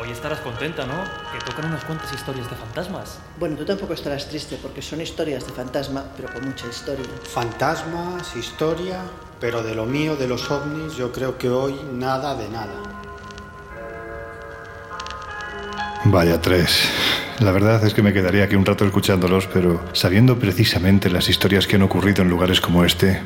[0.00, 0.94] Hoy estarás contenta, ¿no?
[1.30, 3.18] Que tocan unas cuantas historias de fantasmas.
[3.38, 7.04] Bueno, tú tampoco estarás triste porque son historias de fantasma, pero con mucha historia.
[7.24, 9.00] Fantasmas, historia,
[9.40, 12.72] pero de lo mío, de los ovnis, yo creo que hoy nada de nada.
[16.06, 16.88] Vaya tres.
[17.40, 21.66] La verdad es que me quedaría aquí un rato escuchándolos, pero sabiendo precisamente las historias
[21.66, 23.20] que han ocurrido en lugares como este,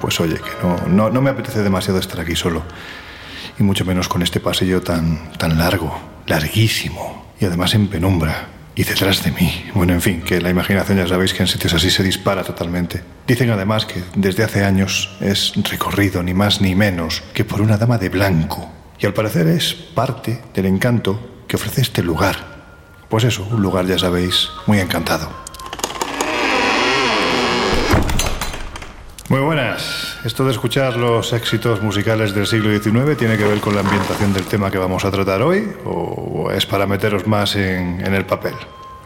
[0.00, 2.64] pues oye, que no, no, no me apetece demasiado estar aquí solo.
[3.60, 5.94] Y mucho menos con este pasillo tan, tan largo,
[6.26, 8.48] larguísimo, y además en penumbra.
[8.74, 9.66] Y detrás de mí.
[9.74, 13.02] Bueno, en fin, que la imaginación ya sabéis que en sitios así se dispara totalmente.
[13.26, 17.76] Dicen además que desde hace años es recorrido ni más ni menos que por una
[17.76, 18.66] dama de blanco.
[18.98, 22.36] Y al parecer es parte del encanto que ofrece este lugar.
[23.10, 25.30] Pues eso, un lugar, ya sabéis, muy encantado.
[29.28, 30.09] Muy buenas.
[30.24, 34.34] Esto de escuchar los éxitos musicales del siglo XIX tiene que ver con la ambientación
[34.34, 38.26] del tema que vamos a tratar hoy o es para meteros más en, en el
[38.26, 38.54] papel.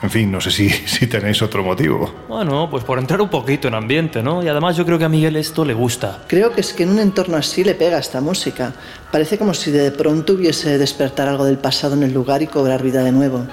[0.05, 2.15] En fin, no sé si, si tenéis otro motivo.
[2.29, 4.43] Bueno, pues por entrar un poquito en ambiente, ¿no?
[4.43, 6.25] Y además yo creo que a Miguel esto le gusta.
[6.29, 8.75] Creo que es que en un entorno así le pega esta música.
[9.11, 12.49] Parece como si de pronto hubiese de despertar algo del pasado en el lugar y
[12.49, 13.47] cobrar vida de nuevo.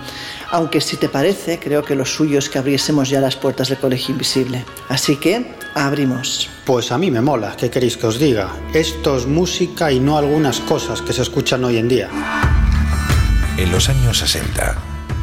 [0.49, 3.77] Aunque si te parece, creo que lo suyo es que abriésemos ya las puertas del
[3.77, 4.65] colegio invisible.
[4.89, 6.49] Así que, abrimos.
[6.65, 8.51] Pues a mí me mola, ¿qué queréis que os diga?
[8.73, 12.09] Esto es música y no algunas cosas que se escuchan hoy en día.
[13.57, 14.90] En los años 60,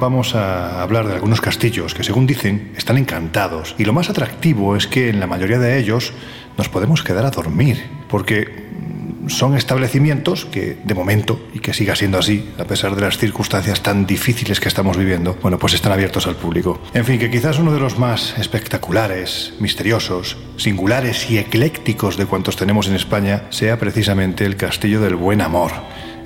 [0.00, 3.76] Vamos a hablar de algunos castillos que, según dicen, están encantados.
[3.78, 6.12] Y lo más atractivo es que en la mayoría de ellos
[6.58, 8.68] nos podemos quedar a dormir, porque
[9.28, 13.82] son establecimientos que, de momento, y que siga siendo así, a pesar de las circunstancias
[13.82, 16.80] tan difíciles que estamos viviendo, bueno, pues están abiertos al público.
[16.94, 22.56] En fin, que quizás uno de los más espectaculares, misteriosos, singulares y eclécticos de cuantos
[22.56, 25.72] tenemos en España sea precisamente el Castillo del Buen Amor,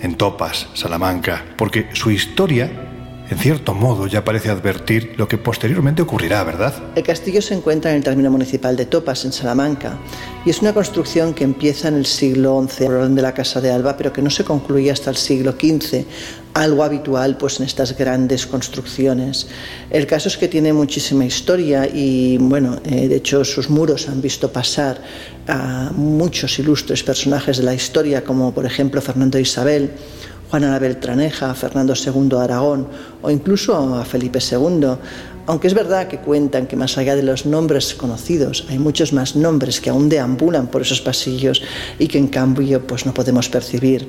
[0.01, 2.94] en Topas, Salamanca, porque su historia
[3.35, 6.73] en cierto modo ya parece advertir lo que posteriormente ocurrirá, ¿verdad?
[6.95, 9.99] El castillo se encuentra en el término municipal de Topas, en Salamanca,
[10.47, 13.61] y es una construcción que empieza en el siglo XI, por orden de la Casa
[13.61, 16.05] de Alba, pero que no se concluye hasta el siglo XV,
[16.55, 19.49] algo habitual pues en estas grandes construcciones.
[19.91, 24.23] El caso es que tiene muchísima historia y bueno, eh, de hecho sus muros han
[24.23, 25.03] visto pasar
[25.49, 29.91] a muchos ilustres personajes de la historia, como por ejemplo Fernando Isabel,
[30.55, 32.87] Juana la Beltraneja, Fernando II de Aragón
[33.23, 34.87] o incluso a Felipe II.
[35.47, 39.37] Aunque es verdad que cuentan que más allá de los nombres conocidos hay muchos más
[39.37, 41.63] nombres que aún deambulan por esos pasillos
[41.99, 44.09] y que en cambio pues no podemos percibir.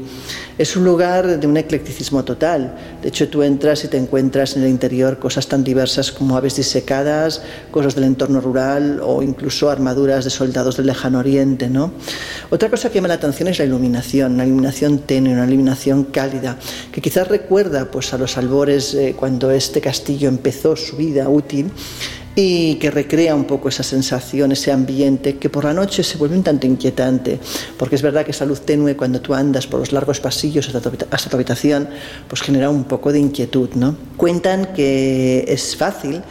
[0.58, 2.78] Es un lugar de un eclecticismo total.
[3.02, 6.56] De hecho tú entras y te encuentras en el interior cosas tan diversas como aves
[6.56, 11.70] disecadas, cosas del entorno rural o incluso armaduras de soldados del lejano oriente.
[11.70, 11.92] ¿no?
[12.50, 16.58] Otra cosa que llama la atención es la iluminación, una iluminación tenue, una iluminación cálida,
[16.94, 21.72] que quizás recuerda pues a los albores eh, cuando este castillo empezó su vida útil
[22.36, 26.36] y que recrea un poco esa sensación, ese ambiente que por la noche se vuelve
[26.36, 27.40] un tanto inquietante,
[27.78, 30.82] porque es verdad que esa luz tenue cuando tú andas por los largos pasillos hasta
[30.82, 31.88] tu, hasta tu habitación,
[32.28, 33.96] pues genera un poco de inquietud, ¿no?
[34.18, 36.22] Cuentan que es fácil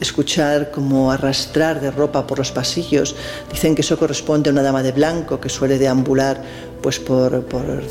[0.00, 3.16] escuchar como arrastrar de ropa por los pasillos.
[3.50, 6.42] Dicen que eso corresponde a una dama de blanco que suele deambular
[6.84, 7.42] pues por,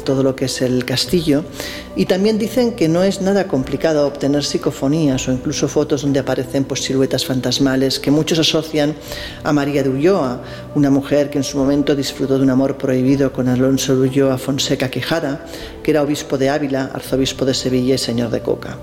[0.06, 1.44] todo lo que es el castillo.
[1.96, 6.64] Y también dicen que no es nada complicado obtener psicofonías o incluso fotos donde aparecen
[6.64, 8.94] pues, siluetas fantasmales que muchos asocian
[9.44, 10.44] a María de Ulloa,
[10.76, 14.38] una mujer que en su momento disfrutó de un amor prohibido con Alonso de Ulloa
[14.38, 15.44] Fonseca Quijada,
[15.82, 18.78] que era obispo de Ávila, arzobispo de Sevilla y señor de Coca.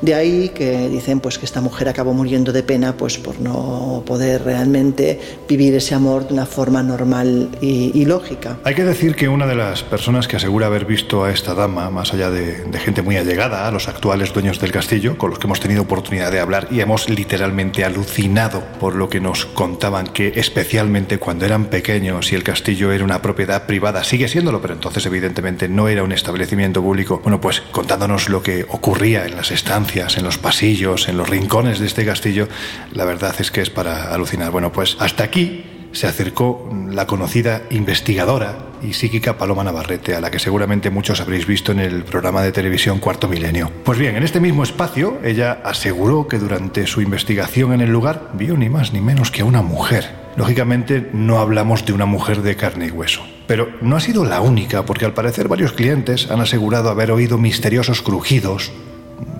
[0.00, 4.02] De ahí que dicen pues, que esta mujer acabó muriendo de pena pues, por no
[4.06, 8.58] poder realmente vivir ese amor de una forma normal y, lógica.
[8.64, 11.90] Hay que decir que una de las personas que asegura haber visto a esta dama,
[11.90, 15.40] más allá de, de gente muy allegada a los actuales dueños del castillo, con los
[15.40, 20.06] que hemos tenido oportunidad de hablar y hemos literalmente alucinado por lo que nos contaban
[20.06, 24.74] que especialmente cuando eran pequeños y el castillo era una propiedad privada, sigue siéndolo, pero
[24.74, 29.50] entonces evidentemente no era un establecimiento público, bueno, pues contándonos lo que ocurría en las
[29.50, 32.48] estancias, en los pasillos, en los rincones de este castillo,
[32.92, 34.52] la verdad es que es para alucinar.
[34.52, 40.30] Bueno, pues hasta aquí se acercó la conocida investigadora y psíquica Paloma Navarrete, a la
[40.30, 43.70] que seguramente muchos habréis visto en el programa de televisión Cuarto Milenio.
[43.84, 48.30] Pues bien, en este mismo espacio, ella aseguró que durante su investigación en el lugar
[48.34, 50.08] vio ni más ni menos que a una mujer.
[50.36, 53.22] Lógicamente no hablamos de una mujer de carne y hueso.
[53.46, 57.36] Pero no ha sido la única, porque al parecer varios clientes han asegurado haber oído
[57.36, 58.70] misteriosos crujidos,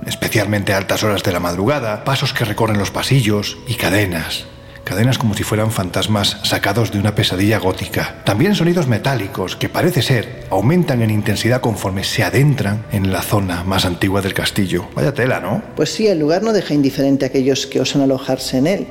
[0.06, 4.46] especialmente a altas horas de la madrugada, pasos que recorren los pasillos y cadenas
[4.90, 8.16] cadenas como si fueran fantasmas sacados de una pesadilla gótica.
[8.25, 13.62] También sonidos metálicos que parece ser aumentan en intensidad conforme se adentran en la zona
[13.62, 14.88] más antigua del castillo.
[14.96, 15.62] Vaya tela, ¿no?
[15.76, 18.88] Pues sí, el lugar no deja indiferente a aquellos que osan alojarse en él.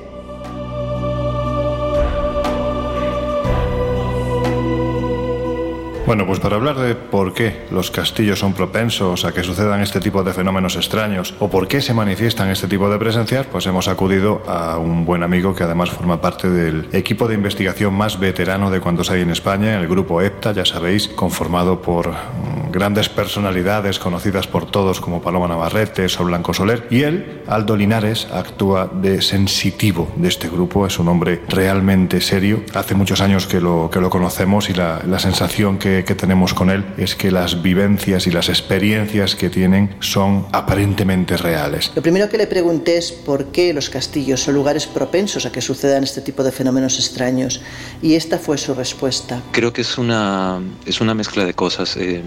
[6.09, 9.99] Bueno, pues para hablar de por qué los castillos son propensos a que sucedan este
[9.99, 13.87] tipo de fenómenos extraños o por qué se manifiestan este tipo de presencias, pues hemos
[13.87, 18.71] acudido a un buen amigo que además forma parte del equipo de investigación más veterano
[18.71, 23.99] de cuantos hay en España, el grupo EPTA, ya sabéis, conformado por mm, grandes personalidades
[23.99, 29.21] conocidas por todos como Paloma Navarrete, o Blanco Soler, y él, Aldo Linares, actúa de
[29.21, 32.63] sensitivo de este grupo, es un hombre realmente serio.
[32.73, 36.53] Hace muchos años que lo, que lo conocemos y la, la sensación que que, tenemos
[36.53, 41.91] con él es que las vivencias y las experiencias que tienen son aparentemente reales.
[41.95, 45.61] Lo primero que le pregunté es por qué los castillos son lugares propensos a que
[45.61, 47.61] sucedan este tipo de fenómenos extraños
[48.01, 49.41] y esta fue su respuesta.
[49.51, 51.97] Creo que es una, es una mezcla de cosas.
[51.97, 52.21] Eh,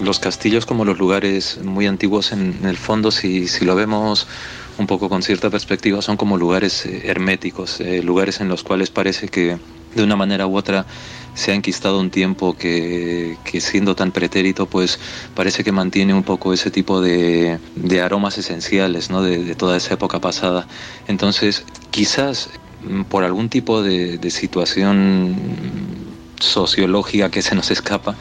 [0.00, 4.26] los castillos como los lugares muy antiguos en, el fondo, si, si lo vemos
[4.78, 8.90] un poco con cierta perspectiva, son como lugares eh, herméticos, eh, lugares en los cuales
[8.90, 9.58] parece que
[9.96, 10.86] de una manera u otra
[11.36, 14.98] se ha enquistado un tiempo que, siendo tan pretérito, pues
[15.34, 17.58] parece que mantiene un poco ese tipo de,
[18.02, 19.22] aromas esenciales ¿no?
[19.22, 20.66] de, toda esa época pasada.
[21.08, 22.48] Entonces, quizás
[22.88, 25.36] mm, por algún tipo de, situación
[26.40, 28.16] sociológica que se nos escapa,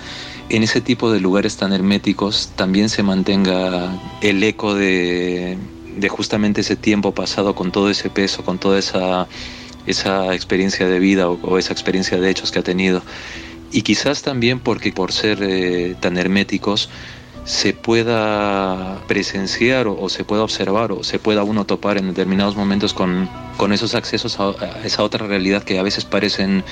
[0.50, 5.58] en ese tipo de lugares tan herméticos también se mantenga el eco de,
[5.98, 9.28] de justamente ese tiempo pasado con todo ese peso, con toda esa
[9.88, 13.02] esa experiencia de vida o, esa experiencia de hechos que ha tenido.
[13.72, 16.90] Y quizás también porque por ser eh, tan herméticos
[17.46, 22.94] se pueda presenciar o, se pueda observar o se pueda uno topar en determinados momentos
[22.94, 24.52] con, con esos accesos a,
[24.84, 26.64] esa otra realidad que a veces parecen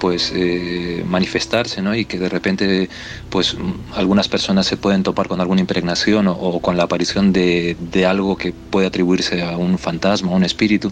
[0.00, 1.94] pues eh, manifestarse ¿no?
[1.94, 2.88] y que de repente
[3.28, 3.56] pues
[3.94, 8.36] algunas personas se pueden topar con alguna impregnación o, con la aparición de, de, algo
[8.36, 10.90] que puede atribuirse a un fantasma, a un espíritu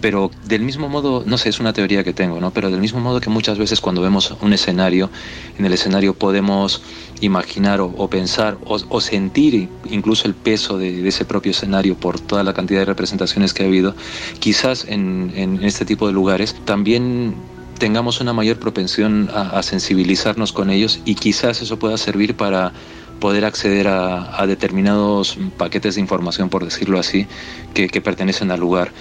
[0.00, 2.52] pero del mismo modo, no sé, es una teoría que tengo, ¿no?
[2.52, 5.10] Pero del mismo modo que muchas veces cuando vemos un escenario,
[5.58, 6.82] en el escenario podemos
[7.20, 12.54] imaginar o, pensar o, sentir incluso el peso de, ese propio escenario por toda la
[12.54, 13.94] cantidad de representaciones que ha habido,
[14.38, 17.34] quizás en, este tipo de lugares también
[17.78, 22.72] tengamos una mayor propensión a, sensibilizarnos con ellos y quizás eso pueda servir para
[23.20, 27.26] poder acceder a, determinados paquetes de información, por decirlo así,
[27.74, 28.92] que, que pertenecen al lugar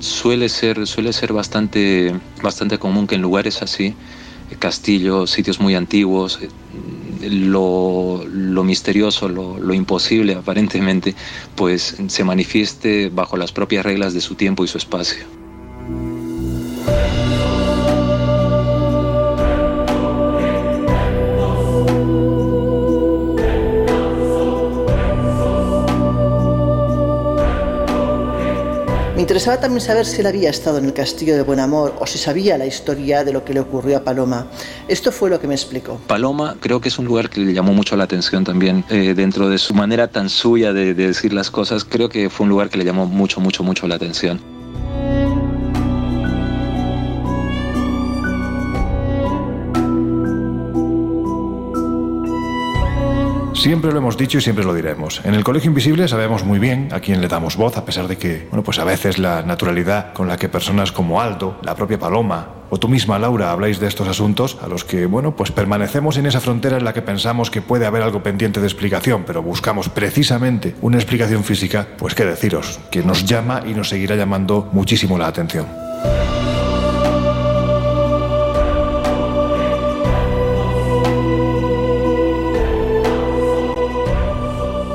[0.00, 3.94] suele ser, suele ser bastante, bastante común que en lugares así,
[4.58, 6.38] castillos, sitios muy antiguos,
[7.22, 11.14] lo, lo misterioso, lo, lo, imposible aparentemente,
[11.56, 15.41] pues se manifieste bajo las propias reglas de su tiempo y su espacio.
[29.22, 32.18] Interesaba también saber si él había estado en el castillo de Buen Amor o si
[32.18, 34.48] sabía la historia de lo que le ocurrió a Paloma.
[34.88, 36.00] Esto fue lo que me explicó.
[36.08, 38.84] Paloma creo que es un lugar que le llamó mucho la atención también.
[38.90, 42.50] Eh, dentro de su manera tan suya de decir las cosas, creo que fue un
[42.50, 44.40] lugar que le llamó mucho, mucho, mucho la atención.
[53.62, 55.20] Siempre lo hemos dicho y siempre lo diremos.
[55.24, 58.18] En el Colegio Invisible sabemos muy bien a quién le damos voz, a pesar de
[58.18, 61.96] que, bueno, pues a veces la naturalidad con la que personas como Aldo, la propia
[61.96, 66.16] Paloma o tú misma, Laura, habláis de estos asuntos a los que, bueno, pues permanecemos
[66.16, 69.44] en esa frontera en la que pensamos que puede haber algo pendiente de explicación, pero
[69.44, 74.70] buscamos precisamente una explicación física, pues qué deciros, que nos llama y nos seguirá llamando
[74.72, 75.91] muchísimo la atención.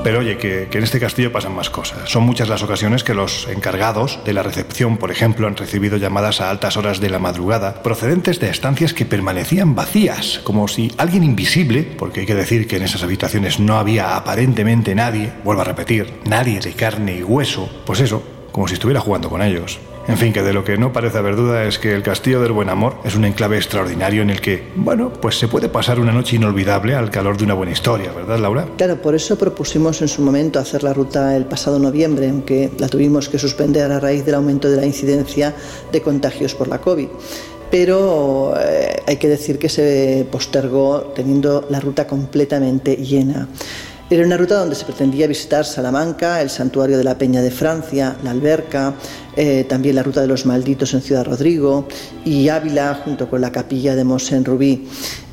[0.07, 2.09] Pero oye, que, en este castillo pasan más cosas.
[2.09, 6.39] Son muchas las ocasiones que los encargados de la recepción, por ejemplo, han recibido llamadas
[6.39, 11.25] a altas horas de la madrugada procedentes de estancias que permanecían vacías, como si alguien
[11.25, 15.65] invisible, porque hay que decir que en esas habitaciones no había aparentemente nadie, vuelvo a
[15.65, 18.23] repetir, nadie de carne y hueso, pues eso,
[18.53, 19.77] como si estuviera jugando con ellos.
[20.07, 22.53] En fin, que de lo que no parece haber duda es que el Castillo del
[22.53, 26.13] Buen Amor es un enclave extraordinario en el que, bueno, pues se puede pasar una
[26.13, 28.67] noche inolvidable al calor de una buena historia, ¿verdad, Laura?
[28.77, 32.87] Claro, por eso propusimos en su momento hacer la ruta el pasado noviembre, aunque la
[32.87, 35.53] tuvimos que suspender a raíz del aumento de la incidencia
[35.91, 37.09] de contagios por la COVID
[37.69, 43.49] pero eh, hay que decir que se postergó teniendo la ruta completamente llena.
[44.09, 48.15] Era una ruta donde se pretendía visitar Salamanca, el santuario de la Peña de Francia,
[48.23, 48.93] la alberca,
[49.37, 51.87] eh, también la ruta de los malditos en Ciudad Rodrigo
[52.25, 54.87] y Ávila junto con la capilla de Mosén Rubí.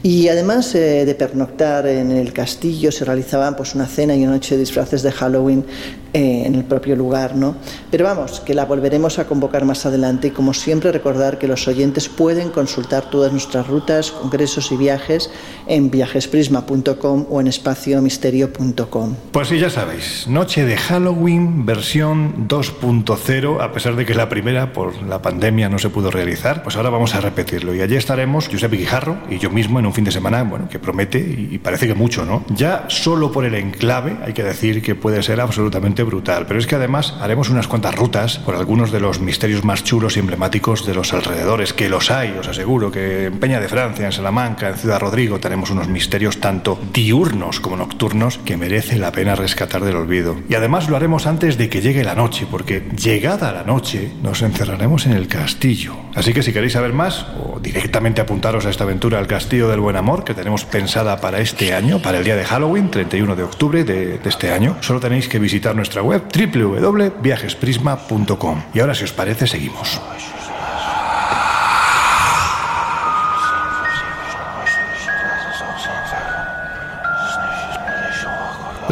[0.04, 4.32] Y además eh, de pernoctar en el castillo se realizaba pues, una cena y una
[4.32, 5.64] noche de disfraces de Halloween
[6.12, 7.34] eh, en el propio lugar.
[7.34, 7.56] ¿no?
[7.90, 11.66] Pero vamos, que la volveremos a convocar más adelante y como siempre recordar que los
[11.66, 15.30] oyentes pueden consultar todas nuestras rutas, congresos y viajes
[15.66, 19.16] en viajesprisma.com o en espaciomisterio.com.
[19.32, 24.72] Pues sí, ya sabéis, noche de Halloween versión 2.0, a pesar de que la primera
[24.72, 27.74] por la pandemia no se pudo realizar, pues ahora vamos a repetirlo.
[27.74, 30.78] Y allí estaremos Giuseppe Guijarro y yo mismo en un fin de semana, bueno, que
[30.78, 32.44] promete y parece que mucho, ¿no?
[32.48, 36.66] Ya solo por el enclave hay que decir que puede ser absolutamente brutal, pero es
[36.66, 40.86] que además haremos unas cuantas rutas por algunos de los misterios más chulos y emblemáticos
[40.86, 44.68] de los alrededores, que los hay, os aseguro, que en Peña de Francia, en Salamanca,
[44.68, 49.84] en Ciudad Rodrigo tenemos unos misterios tanto diurnos como nocturnos que merece la pena rescatar
[49.84, 50.36] del olvido.
[50.48, 53.83] Y además lo haremos antes de que llegue la noche, porque llegada la noche
[54.22, 55.94] nos encerraremos en el castillo.
[56.14, 59.80] Así que si queréis saber más o directamente apuntaros a esta aventura al castillo del
[59.80, 63.42] Buen Amor que tenemos pensada para este año, para el día de Halloween, 31 de
[63.42, 68.62] octubre de, de este año, solo tenéis que visitar nuestra web www.viajesprisma.com.
[68.72, 70.00] Y ahora si os parece seguimos.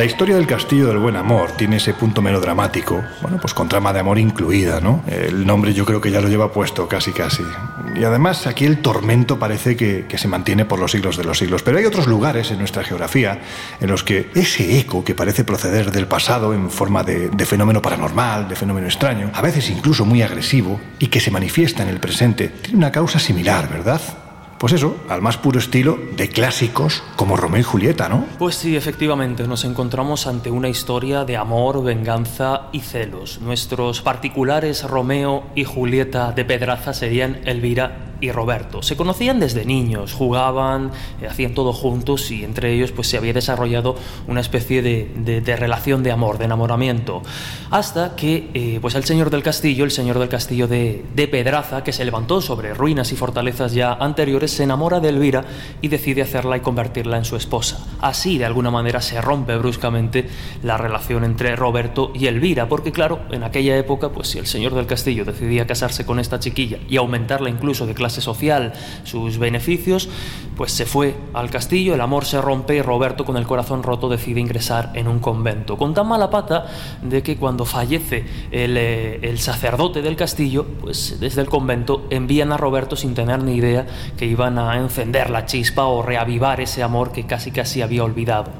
[0.02, 3.92] La historia del Castillo del Buen Amor tiene ese punto melodramático, bueno, pues con trama
[3.92, 5.04] de amor incluida, ¿no?
[5.06, 7.44] El nombre yo creo que ya lo lleva puesto, casi casi.
[7.94, 11.62] Y además aquí el tormento parece que, se mantiene por los siglos de los siglos.
[11.62, 13.42] Pero hay otros lugares en nuestra geografía
[13.80, 17.80] en los que ese eco que parece proceder del pasado en forma de, de fenómeno
[17.80, 22.00] paranormal, de fenómeno extraño, a veces incluso muy agresivo, y que se manifiesta en el
[22.00, 24.00] presente, tiene una causa similar, ¿verdad?
[24.62, 28.24] Pues eso, al más puro estilo de clásicos como Romeo y Julieta, ¿no?
[28.38, 33.40] Pues sí, efectivamente, nos encontramos ante una historia de amor, venganza y celos.
[33.40, 38.82] Nuestros particulares Romeo y Julieta de Pedraza serían Elvira y Roberto.
[38.82, 43.32] Se conocían desde niños, jugaban, eh, hacían todo juntos y entre ellos pues se había
[43.32, 43.96] desarrollado
[44.28, 47.22] una especie de, relación de amor, de enamoramiento.
[47.70, 51.82] Hasta que eh, pues el señor del castillo, el señor del castillo de, de Pedraza,
[51.82, 55.44] que se levantó sobre ruinas y fortalezas ya anteriores, se enamora de Elvira
[55.82, 57.84] y decide hacerla y convertirla en su esposa.
[58.00, 60.28] Así de alguna manera se rompe bruscamente
[60.62, 64.74] la relación entre Roberto y Elvira, porque claro, en aquella época pues si el señor
[64.74, 68.72] del castillo decidía casarse con esta chiquilla y aumentarla incluso de clase social
[69.04, 70.08] sus beneficios,
[70.56, 74.08] pues se fue al castillo, el amor se rompe y Roberto con el corazón roto
[74.08, 75.76] decide ingresar en un convento.
[75.76, 76.66] Con tan mala pata
[77.02, 82.52] de que cuando fallece el, eh, el sacerdote del castillo, pues desde el convento envían
[82.52, 86.82] a Roberto sin tener ni idea que iban a encender la chispa o reavivar ese
[86.82, 88.50] amor que casi casi había olvidado.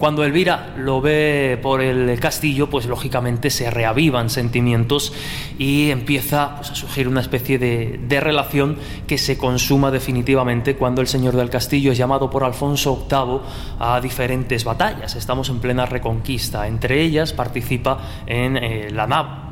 [0.00, 5.12] Cuando Elvira lo ve por el castillo, pues lógicamente se reavivan sentimientos
[5.58, 11.02] y empieza pues, a surgir una especie de, de relación que se consuma definitivamente cuando
[11.02, 13.40] el señor del castillo es llamado por Alfonso VIII
[13.78, 15.16] a diferentes batallas.
[15.16, 16.66] Estamos en plena reconquista.
[16.66, 19.49] Entre ellas participa en eh, la nave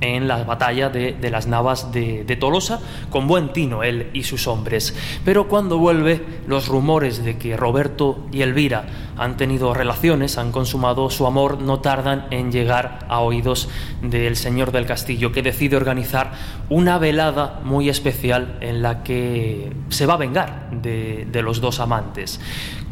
[0.00, 2.80] en la batalla de, las Navas de, Tolosa,
[3.10, 4.94] con buen tino él y sus hombres.
[5.24, 11.10] Pero cuando vuelve, los rumores de que Roberto y Elvira han tenido relaciones, han consumado
[11.10, 13.68] su amor, no tardan en llegar a oídos
[14.02, 16.32] del señor del castillo, que decide organizar
[16.68, 21.80] una velada muy especial en la que se va a vengar de, de los dos
[21.80, 22.40] amantes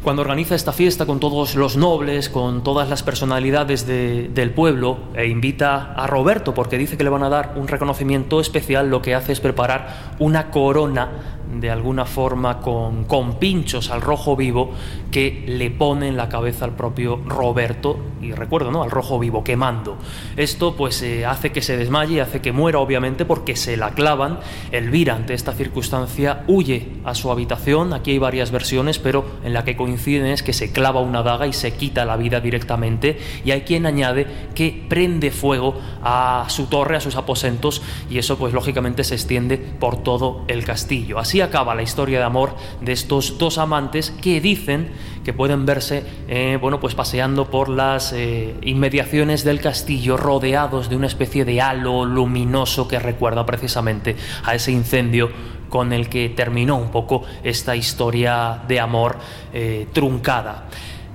[0.03, 5.27] cuando organiza esta fiesta con todos los nobles, con todas las personalidades del pueblo, e
[5.27, 9.15] invita a Roberto porque dice que le van a dar un reconocimiento especial, lo que
[9.15, 14.73] hace es preparar una corona de alguna forma con, con pinchos al rojo vivo
[15.11, 18.83] que le pone en la cabeza al propio Roberto, y recuerdo, ¿no?
[18.83, 19.97] Al rojo vivo, quemando.
[20.37, 24.41] Esto pues eh, hace que se desmaye, hace que muera obviamente porque se la clavan.
[24.73, 29.65] Elvira ante esta circunstancia huye a su habitación, aquí hay varias versiones, pero en la
[29.65, 33.53] que coinciden es que se clava una daga y se quita la vida directamente, y
[33.53, 38.53] hay quien añade que prende fuego a su torre, a sus aposentos, y eso pues
[38.53, 41.19] lógicamente se extiende por todo el castillo.
[41.19, 44.91] Así acaba la historia de amor de estos dos amantes que dicen
[45.25, 50.97] que pueden verse eh, bueno, pues paseando por las eh, inmediaciones del castillo rodeados de
[50.97, 55.31] una especie de halo luminoso que recuerda precisamente a ese incendio
[55.69, 59.19] con el que terminó un poco esta historia de amor
[59.53, 60.69] eh, truncada.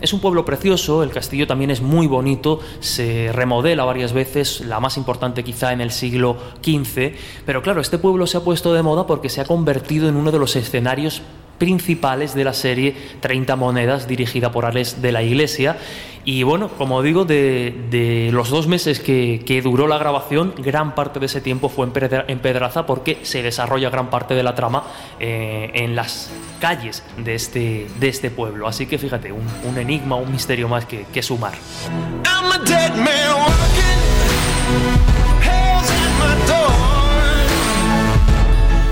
[0.04, 4.82] Es un pueblo precioso, el castillo también es muy bonito, se remodela varias veces, la
[4.82, 7.14] más importante quizá en el siglo XV,
[7.46, 10.34] pero claro, este pueblo se ha puesto de moda porque se ha convertido en uno
[10.34, 11.22] de los escenarios
[11.58, 15.78] principales de la serie 30 monedas dirigida por Alex de la Iglesia.
[16.26, 21.26] Y bueno, como digo, de, los dos meses que, duró la grabación, gran parte de
[21.26, 24.84] ese tiempo fue en, Pedraza porque se desarrolla gran parte de la trama
[25.20, 26.32] eh, en las
[26.62, 28.68] calles de este, de este pueblo.
[28.68, 31.54] Así que fíjate, un, enigma, un misterio más que, que sumar.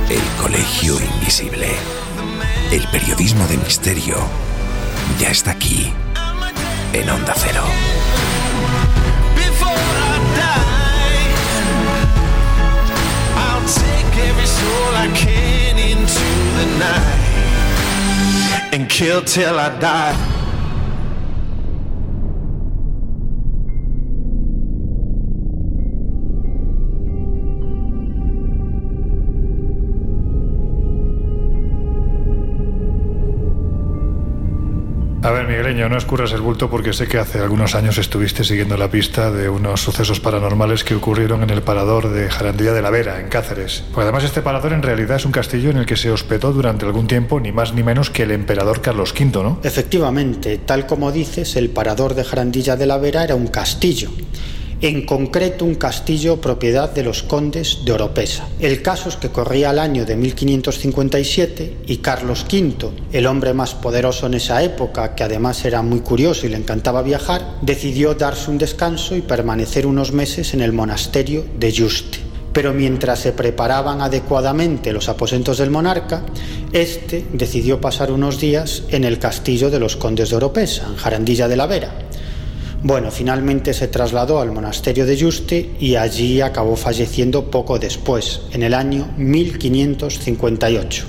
[0.10, 1.70] El Colegio Invisible.
[2.72, 4.16] El periodismo de misterio
[5.20, 5.92] ya está aquí,
[6.94, 7.66] en Onda Cero.
[18.74, 20.41] and kill till I die.
[35.24, 38.76] A ver, Migueleño, no escurras el bulto porque sé que hace algunos años estuviste siguiendo
[38.76, 42.90] la pista de unos sucesos paranormales que ocurrieron en el parador de Jarandilla de la
[42.90, 43.84] Vera, en Cáceres.
[43.94, 46.88] Pues además este parador en realidad es un castillo en el que se hospedó durante
[46.88, 49.60] algún tiempo ni más ni menos que el emperador Carlos V, ¿no?
[49.62, 54.10] Efectivamente, tal como dices, el parador de Jarandilla de la Vera era un castillo
[54.82, 58.48] en concreto un castillo propiedad de los condes de Oropesa.
[58.60, 63.76] El caso es que corría el año de 1557 y Carlos V, el hombre más
[63.76, 68.50] poderoso en esa época, que además era muy curioso y le encantaba viajar, decidió darse
[68.50, 72.18] un descanso y permanecer unos meses en el monasterio de Juste.
[72.52, 76.26] Pero mientras se preparaban adecuadamente los aposentos del monarca,
[76.74, 81.48] este decidió pasar unos días en el castillo de los condes de Oropesa, en Jarandilla
[81.48, 82.11] de la Vera
[82.84, 88.64] bueno, finalmente se trasladó al monasterio de Juste y allí acabó falleciendo poco después, en
[88.64, 91.06] el año 1558.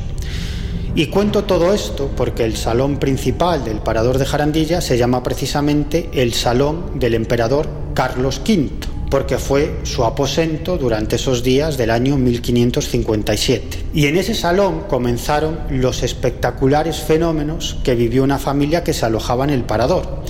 [0.94, 6.10] Y cuento todo esto porque el salón principal del parador de Jarandilla se llama precisamente
[6.12, 8.68] el Salón del Emperador Carlos V,
[9.08, 13.84] porque fue su aposento durante esos días del año 1557.
[13.94, 19.44] Y en ese salón comenzaron los espectaculares fenómenos que vivió una familia que se alojaba
[19.44, 20.22] en el parador.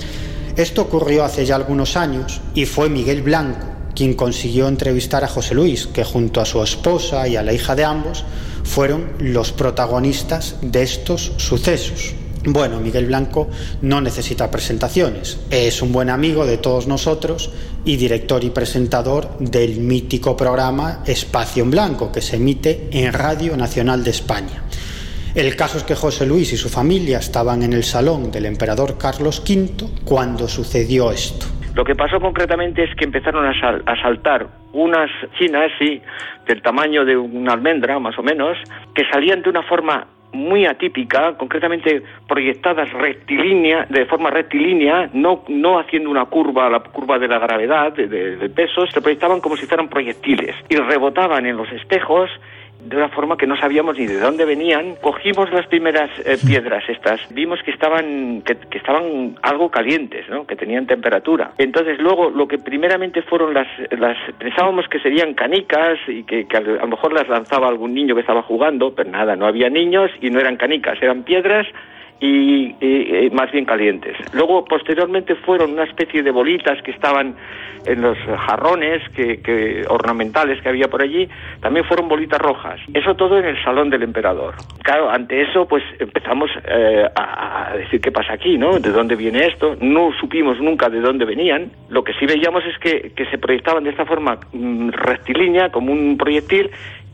[0.55, 5.53] Esto ocurrió hace ya algunos años y fue Miguel Blanco quien consiguió entrevistar a José
[5.53, 8.23] Luis, que junto a su esposa y a la hija de ambos
[8.63, 12.15] fueron los protagonistas de estos sucesos.
[12.45, 13.47] Bueno, Miguel Blanco
[13.81, 17.51] no necesita presentaciones, es un buen amigo de todos nosotros
[17.85, 23.55] y director y presentador del mítico programa Espacio en Blanco, que se emite en Radio
[23.55, 24.63] Nacional de España.
[25.35, 28.99] El caso es que José Luis y su familia estaban en el salón del emperador
[28.99, 31.47] Carlos V cuando sucedió esto.
[31.73, 35.99] Lo que pasó concretamente es que empezaron a, saltar unas chinas, sí,
[36.45, 38.59] del tamaño de una almendra, más o menos,
[38.93, 45.79] que salían de una forma muy atípica, concretamente proyectadas rectilínea, de forma rectilínea, no, no
[45.79, 49.65] haciendo una curva, la curva de la gravedad, de, de pesos, se proyectaban como si
[49.65, 52.29] fueran proyectiles y rebotaban en los espejos
[52.85, 54.95] de una forma que no sabíamos ni de dónde venían.
[55.01, 60.45] Cogimos las primeras eh, piedras estas, vimos que estaban, que, estaban algo calientes, ¿no?
[60.45, 61.51] que tenían temperatura.
[61.57, 63.67] Entonces luego lo que primeramente fueron las,
[63.97, 68.21] las pensábamos que serían canicas y que, a, lo mejor las lanzaba algún niño que
[68.21, 71.67] estaba jugando, pero nada, no había niños y no eran canicas, eran piedras
[72.19, 74.15] y, más bien calientes.
[74.33, 77.35] Luego, posteriormente, fueron una especie de bolitas que estaban
[77.85, 81.27] en los jarrones que, ornamentales que había por allí,
[81.61, 82.79] también fueron bolitas rojas.
[82.93, 84.55] Eso todo en el salón del emperador.
[84.83, 88.79] Claro, ante eso, pues empezamos eh, a, decir qué pasa aquí, ¿no?
[88.79, 89.75] ¿De dónde viene esto?
[89.81, 91.71] No supimos nunca de dónde venían.
[91.89, 95.91] Lo que sí veíamos es que, que se proyectaban de esta forma mm, rectilínea, como
[95.91, 96.69] un proyectil,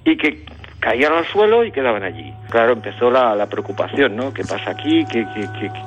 [0.06, 0.44] y que
[0.80, 2.34] caían al suelo y quedaban allí.
[2.50, 4.34] Claro, empezó la, preocupación, ¿no?
[4.34, 5.06] ¿Qué pasa aquí?
[5.06, 5.26] ¿Qué,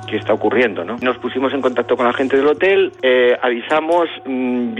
[0.07, 0.97] qué, está ocurriendo, no?
[1.01, 4.75] Nos pusimos en contacto con la gente del hotel, eh, avisamos, mm,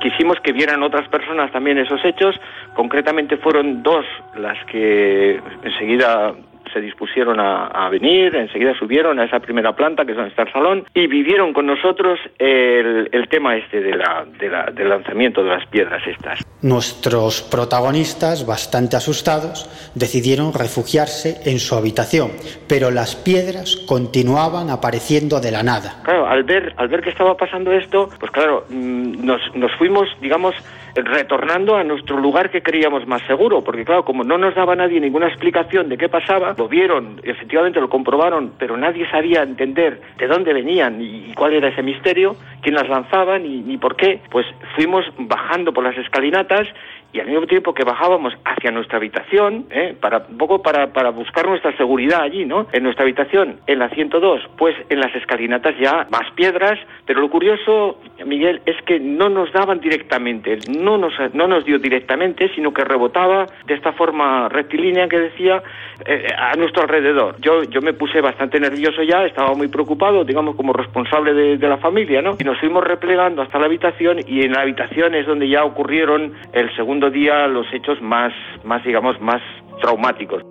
[0.00, 2.36] quisimos que vieran otras personas también esos hechos,
[2.74, 4.04] concretamente fueron dos
[4.36, 6.34] las que enseguida
[6.72, 10.52] se dispusieron a, venir, enseguida subieron a esa primera planta, que es donde está el
[10.52, 14.24] salón, y vivieron con nosotros el, tema este de la,
[14.72, 16.44] del lanzamiento de las piedras estas.
[16.62, 22.30] Nuestros protagonistas, bastante asustados, decidieron refugiarse en su habitación,
[22.68, 26.02] pero las piedras continuaban apareciendo de la nada.
[26.04, 30.08] Claro, al ver, al ver que estaba pasando esto, pues claro, mm, nos, nos fuimos,
[30.20, 30.54] digamos,
[30.94, 35.00] retornando a nuestro lugar que creíamos más seguro, porque claro, como no nos daba nadie
[35.00, 40.26] ninguna explicación de qué pasaba, lo vieron, efectivamente lo comprobaron, pero nadie sabía entender de
[40.26, 44.46] dónde venían y cuál era ese misterio, quién las lanzaba ni, ni por qué, pues
[44.74, 46.66] fuimos bajando por las escalinatas
[47.12, 49.96] y al mismo tiempo que bajábamos hacia nuestra habitación, ¿eh?
[50.00, 52.66] para un poco para, para buscar nuestra seguridad allí, ¿no?
[52.72, 57.30] En nuestra habitación, en la 102, pues en las escalinatas ya más piedras, pero lo
[57.30, 62.72] curioso, Miguel, es que no nos daban directamente, no nos, no nos dio directamente, sino
[62.72, 65.62] que rebotaba de esta forma rectilínea que decía
[66.06, 67.36] eh, a nuestro alrededor.
[67.40, 71.68] Yo, yo me puse bastante nervioso ya, estaba muy preocupado, digamos, como responsable de, de
[71.68, 72.36] la familia, ¿no?
[72.38, 76.34] Y nos fuimos replegando hasta la habitación y en la habitación es donde ya ocurrieron
[76.52, 78.32] el segundo día los hechos más,
[78.64, 79.40] más digamos, más
[79.80, 80.42] traumáticos.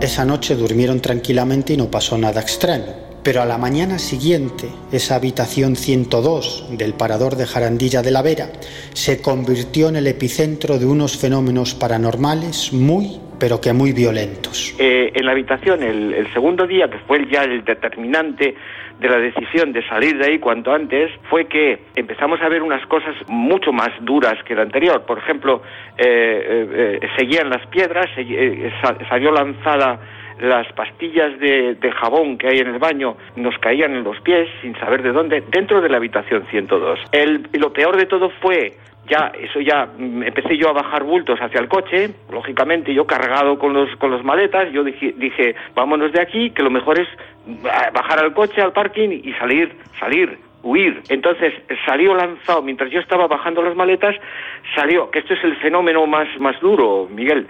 [0.00, 3.01] Esa noche durmieron tranquilamente y no pasó nada extraño.
[3.24, 8.46] Pero a la mañana siguiente, esa habitación 102 del parador de Jarandilla de la Vera
[8.94, 14.74] se convirtió en el epicentro de unos fenómenos paranormales muy, pero que muy violentos.
[14.80, 18.56] Eh, en la habitación, el, segundo día, que fue ya el determinante
[18.98, 22.84] de la decisión de salir de ahí cuanto antes, fue que empezamos a ver unas
[22.86, 25.02] cosas mucho más duras que la anterior.
[25.06, 25.62] Por ejemplo,
[25.96, 28.06] eh, eh, seguían las piedras,
[29.08, 30.00] salió lanzada
[30.42, 34.74] las pastillas de, jabón que hay en el baño nos caían en los pies sin
[34.78, 36.98] saber de dónde, dentro de la habitación 102.
[37.12, 38.76] El, lo peor de todo fue
[39.08, 43.58] ya eso ya mm, empecé yo a bajar bultos hacia el coche, lógicamente yo cargado
[43.58, 47.08] con los con los maletas, yo dije, dije, vámonos de aquí, que lo mejor es
[47.46, 51.02] mm, bajar al coche al parking y salir, salir, huir.
[51.08, 51.52] Entonces
[51.84, 54.14] salió lanzado, mientras yo estaba bajando las maletas,
[54.74, 57.46] salió, que esto es el fenómeno más, más duro, Miguel,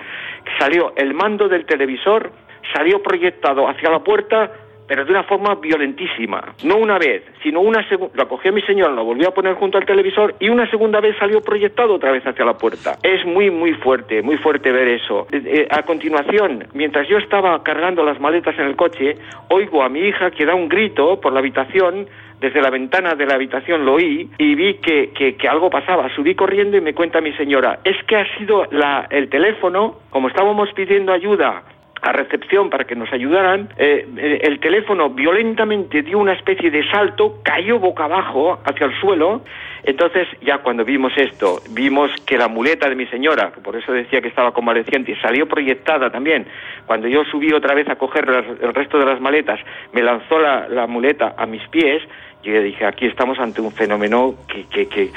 [0.58, 2.32] salió el mando del televisor
[2.74, 4.50] salió proyectado hacia la puerta
[4.92, 6.54] pero de una forma violentísima.
[6.64, 8.12] No una vez, sino una segunda.
[8.14, 11.16] Lo cogió mi señora, lo volvió a poner junto al televisor y una segunda vez
[11.18, 12.98] salió proyectado otra vez hacia la puerta.
[13.02, 15.26] Es muy, muy fuerte, muy fuerte ver eso.
[15.70, 19.16] A continuación, mientras yo estaba cargando las maletas en el coche,
[19.48, 22.06] oigo a mi hija que da un grito por la habitación
[22.40, 26.12] desde la ventana de la habitación lo oí y vi que, que, algo pasaba.
[26.14, 30.26] Subí corriendo y me cuenta mi señora, es que ha sido la, el teléfono, como
[30.26, 31.62] estábamos pidiendo ayuda
[32.02, 36.84] a recepción para que nos ayudaran, eh, eh, el teléfono violentamente dio una especie de
[36.90, 39.42] salto, cayó boca abajo hacia el suelo,
[39.84, 44.20] entonces ya cuando vimos esto, vimos que la muleta de mi señora, por eso decía
[44.20, 46.44] que estaba convaleciente, salió proyectada también,
[46.86, 48.28] cuando yo subí otra vez a coger
[48.60, 49.60] el resto de las maletas,
[49.92, 52.02] me lanzó la, la muleta a mis pies,
[52.42, 55.10] yo dije, aquí estamos ante un fenómeno que, que, que,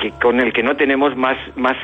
[0.00, 1.76] que con el que no tenemos más, más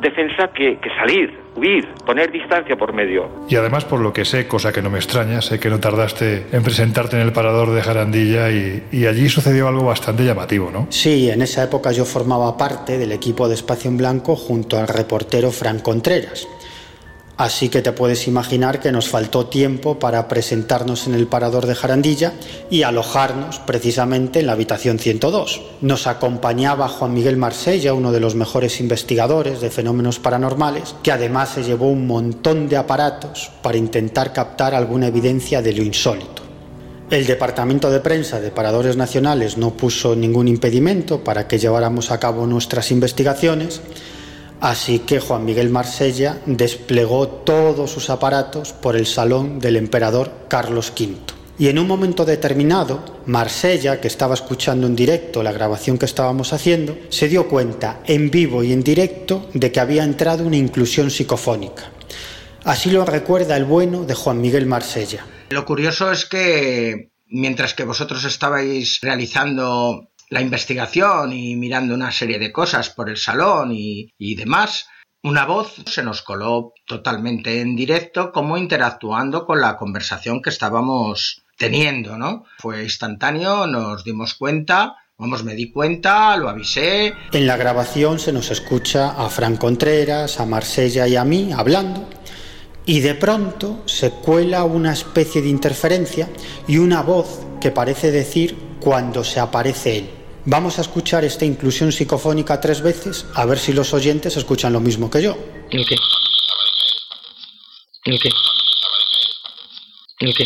[0.00, 3.28] defensa que, salir, huir, poner distancia por medio.
[3.48, 6.46] Y además, por lo que sé, cosa que no me extraña, sé que no tardaste
[6.52, 10.86] en presentarte en el parador de Jarandilla y, y allí sucedió algo bastante llamativo, ¿no?
[10.90, 14.88] Sí, en esa época yo formaba parte del equipo de Espacio en Blanco junto al
[14.88, 16.46] reportero Fran Contreras.
[17.36, 21.74] Así que te puedes imaginar que nos faltó tiempo para presentarnos en el parador de
[21.74, 22.32] Jarandilla
[22.70, 25.60] y alojarnos precisamente en la habitación 102.
[25.82, 31.50] Nos acompañaba Juan Miguel Marsella, uno de los mejores investigadores de fenómenos paranormales, que además
[31.50, 36.42] se llevó un montón de aparatos para intentar captar alguna evidencia de lo insólito.
[37.10, 42.18] El Departamento de Prensa de Paradores Nacionales no puso ningún impedimento para que lleváramos a
[42.18, 43.80] cabo nuestras investigaciones
[44.60, 50.92] Así que Juan Miguel Marsella desplegó todos sus aparatos por el salón del emperador Carlos
[50.98, 51.16] V.
[51.58, 56.52] Y en un momento determinado, Marsella, que estaba escuchando en directo la grabación que estábamos
[56.52, 61.10] haciendo, se dio cuenta en vivo y en directo de que había entrado una inclusión
[61.10, 61.90] psicofónica.
[62.64, 65.24] Así lo recuerda el bueno de Juan Miguel Marsella.
[65.50, 72.38] Lo curioso es que mientras que vosotros estabais realizando la investigación y mirando una serie
[72.38, 74.86] de cosas por el salón y, demás,
[75.22, 81.42] una voz se nos coló totalmente en directo como interactuando con la conversación que estábamos
[81.56, 82.44] teniendo, ¿no?
[82.58, 87.14] Fue instantáneo, nos dimos cuenta, vamos, me di cuenta, lo avisé.
[87.32, 92.08] En la grabación se nos escucha a Fran Contreras, a Marsella y a mí hablando
[92.86, 96.28] y de pronto se cuela una especie de interferencia
[96.68, 100.15] y una voz que parece decir cuando se aparece él.
[100.48, 104.78] Vamos a escuchar esta inclusión psicofónica tres veces a ver si los oyentes escuchan lo
[104.78, 105.36] mismo que yo.
[105.72, 105.96] ¿El qué?
[108.04, 108.30] ¿El qué?
[110.20, 110.44] ¿El qué?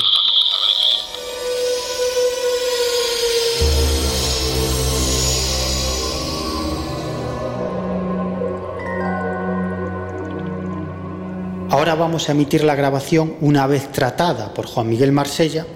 [11.68, 15.66] Ahora vamos a emitir la grabación una vez tratada por Juan Miguel Marsella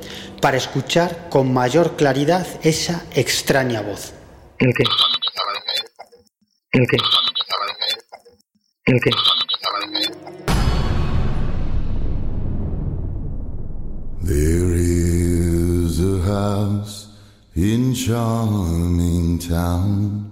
[0.41, 4.14] para escuchar con mayor claridad esa extraña voz.
[4.59, 4.85] ¿El qué?
[6.73, 6.97] ¿El qué?
[8.87, 9.11] ¿El qué?
[14.23, 17.09] There is a house
[17.55, 20.31] in charming town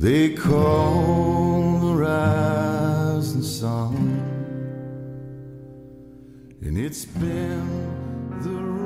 [0.00, 4.42] they call the rising sun.
[6.64, 7.68] and it's been
[8.42, 8.81] the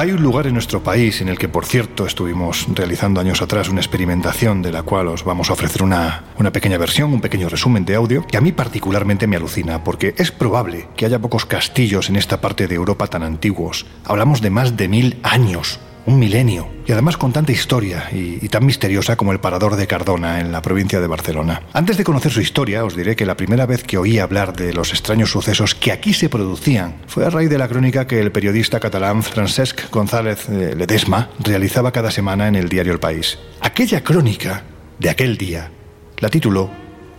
[0.00, 3.68] Hay un lugar en nuestro país en el que, por cierto, estuvimos realizando años atrás
[3.68, 7.50] una experimentación de la cual os vamos a ofrecer una, una pequeña versión, un pequeño
[7.50, 11.44] resumen de audio, que a mí particularmente me alucina, porque es probable que haya pocos
[11.44, 13.84] castillos en esta parte de Europa tan antiguos.
[14.06, 18.66] Hablamos de más de mil años un milenio, y además con tanta historia y, tan
[18.66, 21.62] misteriosa como el Parador de Cardona en la provincia de Barcelona.
[21.72, 24.72] Antes de conocer su historia, os diré que la primera vez que oí hablar de
[24.72, 28.32] los extraños sucesos que aquí se producían fue a raíz de la crónica que el
[28.32, 33.38] periodista catalán Francesc González eh, Ledesma realizaba cada semana en el diario El País.
[33.60, 34.64] Aquella crónica
[34.98, 35.70] de aquel día
[36.18, 36.70] la tituló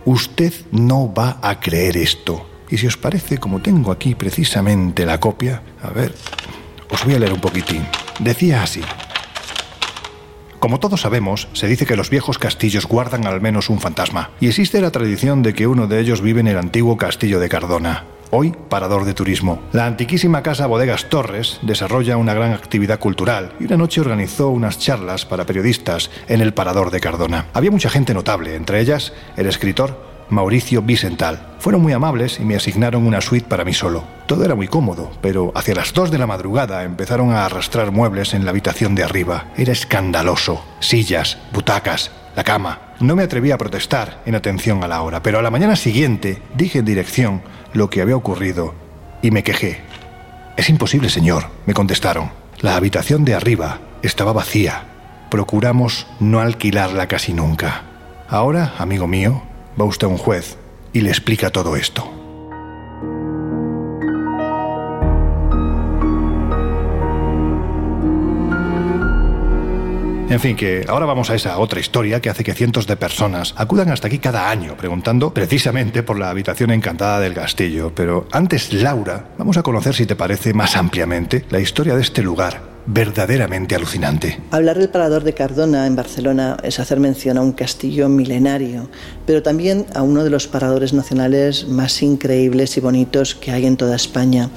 [0.04, 2.48] Usted no va a creer esto.
[2.68, 6.14] Y si os parece, como tengo aquí precisamente la copia, a ver,
[6.92, 7.84] os voy a leer un poquitín.
[8.20, 8.82] Decía así.
[10.58, 14.46] Como todos sabemos, se dice que los viejos castillos guardan al menos un fantasma, y
[14.46, 18.04] existe la tradición de que uno de ellos vive en el antiguo castillo de Cardona,
[18.30, 19.60] hoy parador de turismo.
[19.72, 24.78] La antiquísima casa Bodegas Torres desarrolla una gran actividad cultural y una noche organizó unas
[24.78, 27.46] charlas para periodistas en el parador de Cardona.
[27.54, 31.54] Había mucha gente notable, entre ellas el escritor Mauricio Vicental.
[31.58, 34.02] Fueron muy amables y me asignaron una suite para mí solo.
[34.26, 38.32] Todo era muy cómodo, pero hacia las 2 de la madrugada empezaron a arrastrar muebles
[38.32, 39.48] en la habitación de arriba.
[39.56, 40.64] Era escandaloso.
[40.80, 42.94] Sillas, butacas, la cama.
[42.98, 46.40] No me atreví a protestar en atención a la hora, pero a la mañana siguiente
[46.54, 47.42] dije en dirección
[47.74, 48.74] lo que había ocurrido
[49.20, 49.82] y me quejé.
[50.56, 52.30] Es imposible, señor, me contestaron.
[52.60, 54.84] La habitación de arriba estaba vacía.
[55.30, 57.82] Procuramos no alquilarla casi nunca.
[58.28, 59.42] Ahora, amigo mío,
[59.80, 60.56] va usted a un juez
[60.92, 62.22] y le explica todo esto.
[70.32, 73.52] En fin, que ahora vamos a esa otra historia que hace que cientos de personas
[73.58, 77.92] acudan hasta aquí cada año preguntando precisamente por la habitación encantada del castillo.
[77.94, 82.22] Pero antes, Laura, vamos a conocer, si te parece, más ampliamente la historia de este
[82.22, 84.40] lugar verdaderamente alucinante.
[84.50, 88.88] Hablar del Parador de Cardona en Barcelona es hacer mención a un castillo milenario,
[89.26, 93.76] pero también a uno de los paradores nacionales más increíbles y bonitos que hay en
[93.76, 94.50] toda España.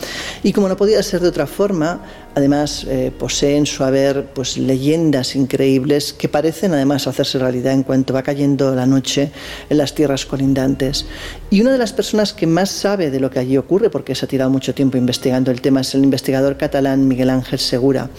[0.43, 2.01] Y como no podía ser de otra forma,
[2.35, 7.83] Además, eh, posee en su haber pues, leyendas increíbles que parecen además hacerse realidad en
[7.83, 9.31] cuanto va cayendo la noche
[9.69, 11.05] en las tierras colindantes.
[11.49, 14.25] Y una de las personas que más sabe de lo que allí ocurre, porque se
[14.25, 18.09] ha tirado mucho tiempo investigando el tema, es el investigador catalán Miguel Ángel Segura,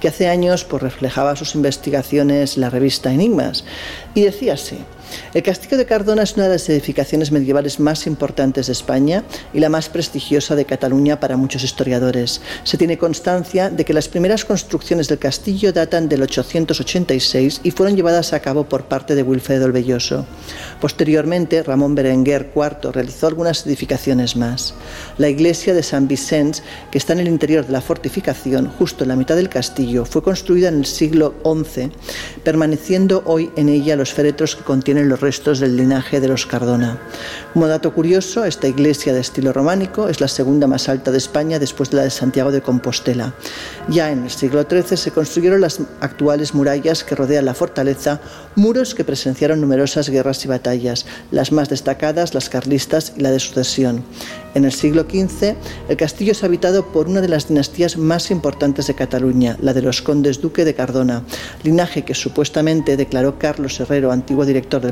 [0.00, 3.64] que hace años pues, reflejaba sus investigaciones en la revista Enigmas.
[4.16, 4.78] Y decía así,
[5.34, 9.60] El castillo de Cardona es una de las edificaciones medievales más importantes de España y
[9.60, 12.40] la más prestigiosa de Cataluña para muchos historiadores.
[12.64, 17.96] Se tiene constancia de que las primeras construcciones del castillo datan del 886 y fueron
[17.96, 20.26] llevadas a cabo por parte de Wilfredo el Belloso.
[20.80, 24.74] Posteriormente, Ramón Berenguer IV realizó algunas edificaciones más.
[25.18, 29.08] La iglesia de San Vicens, que está en el interior de la fortificación, justo en
[29.08, 31.90] la mitad del castillo, fue construida en el siglo XI,
[32.42, 36.98] permaneciendo hoy en ella los féretros que contienen los restos del linaje de los Cardona.
[37.52, 41.58] Como dato curioso, esta iglesia de estilo románico es la segunda más alta de España
[41.58, 43.34] después de la de Santiago de Compostela.
[43.88, 48.20] Ya en el siglo XIII se construyeron las actuales murallas que rodean la fortaleza,
[48.54, 53.40] muros que presenciaron numerosas guerras y batallas, las más destacadas las carlistas y la de
[53.40, 54.04] sucesión.
[54.54, 55.54] En el siglo XV,
[55.88, 59.82] el castillo es habitado por una de las dinastías más importantes de Cataluña, la de
[59.82, 61.22] los condes duque de Cardona,
[61.62, 64.89] linaje que supuestamente declaró Carlos Herrero, antiguo director del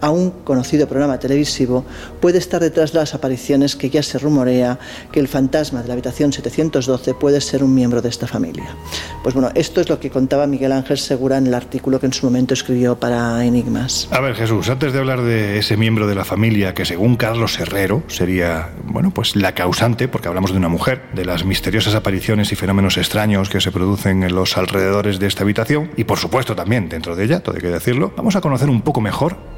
[0.00, 1.84] A un conocido programa televisivo,
[2.20, 4.78] puede estar detrás de las apariciones que ya se rumorea
[5.12, 8.74] que el fantasma de la habitación 712 puede ser un miembro de esta familia.
[9.22, 12.12] Pues bueno, esto es lo que contaba Miguel Ángel Segura en el artículo que en
[12.12, 14.08] su momento escribió para Enigmas.
[14.10, 17.58] A ver, Jesús, antes de hablar de ese miembro de la familia que según Carlos
[17.58, 22.52] Herrero sería bueno, pues la causante, porque hablamos de una mujer, de las misteriosas apariciones
[22.52, 26.56] y fenómenos extraños que se producen en los alrededores de esta habitación, y por supuesto
[26.56, 29.09] también dentro de ella, todo hay que decirlo, vamos a conocer un poco mejor,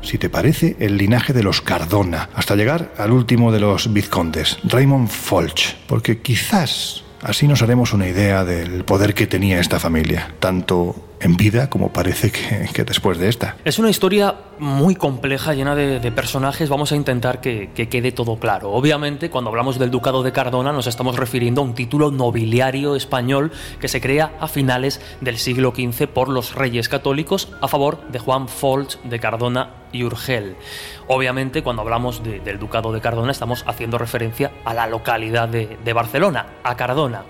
[0.02, 4.58] si te parece, el linaje de los Cardona, hasta llegar al último de los vizcondes,
[4.64, 10.34] Raymond Folch, porque quizás así nos haremos una idea del poder que tenía esta familia,
[10.40, 13.56] tanto en vida como parece que, después de esta.
[13.64, 16.68] Es una historia muy compleja, llena de, personajes.
[16.68, 18.72] Vamos a intentar que, que, quede todo claro.
[18.72, 23.52] Obviamente, cuando hablamos del Ducado de Cardona, nos estamos refiriendo a un título nobiliario español
[23.80, 28.18] que se crea a finales del siglo XV por los reyes católicos a favor de
[28.18, 30.56] Juan Folch de Cardona y Urgel.
[31.08, 35.92] Obviamente, cuando hablamos de, del Ducado de Cardona, estamos haciendo referencia a la localidad de
[35.92, 37.22] Barcelona, a Cardona.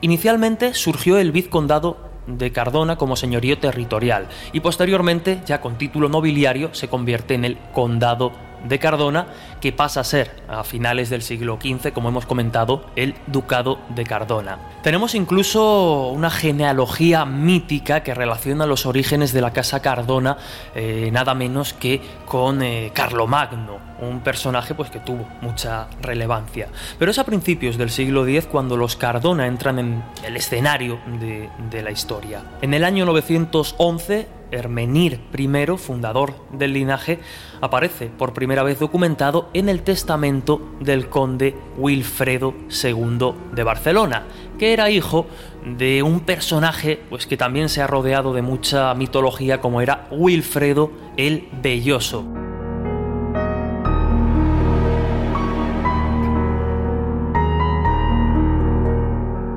[0.00, 6.72] Inicialmente surgió el vizcondado de Cardona como señorío territorial y posteriormente, ya con título nobiliario,
[6.74, 8.32] se convierte en el condado
[8.64, 9.26] de Cardona,
[9.60, 14.04] que pasa a ser a finales del siglo XV, como hemos comentado, el Ducado de
[14.04, 14.58] Cardona.
[14.82, 20.36] Tenemos incluso una genealogía mítica que relaciona los orígenes de la casa Cardona,
[20.74, 26.68] eh, nada menos que con eh, Carlomagno, un personaje pues, que tuvo mucha relevancia.
[26.98, 31.48] Pero es a principios del siglo X cuando los Cardona entran en el escenario de,
[31.70, 32.42] de la historia.
[32.60, 37.18] En el año 911, Hermenir I, fundador del linaje,
[37.60, 44.24] aparece por primera vez documentado en el testamento del conde Wilfredo II de Barcelona,
[44.58, 45.26] que era hijo
[45.64, 50.92] de un personaje pues, que también se ha rodeado de mucha mitología como era Wilfredo
[51.16, 52.51] el Belloso.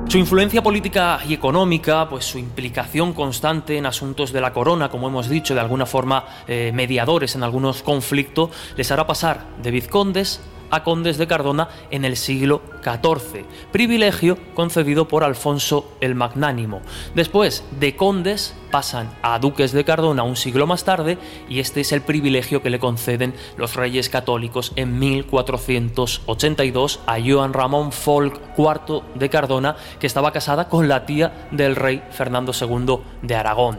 [0.08, 5.08] Su influencia política y económica, pues su implicación constante en asuntos de la corona, como
[5.08, 10.40] hemos dicho, de alguna forma eh, mediadores en algunos conflictos, les hará pasar de vizcondes
[10.70, 16.80] a condes de Cardona en el siglo XIV, privilegio concedido por Alfonso el Magnánimo.
[17.14, 21.92] Después de condes pasan a duques de Cardona un siglo más tarde y este es
[21.92, 29.02] el privilegio que le conceden los reyes católicos en 1482 a Joan Ramón Folk IV
[29.14, 33.78] de Cardona, que estaba casada con la tía del rey Fernando II de Aragón.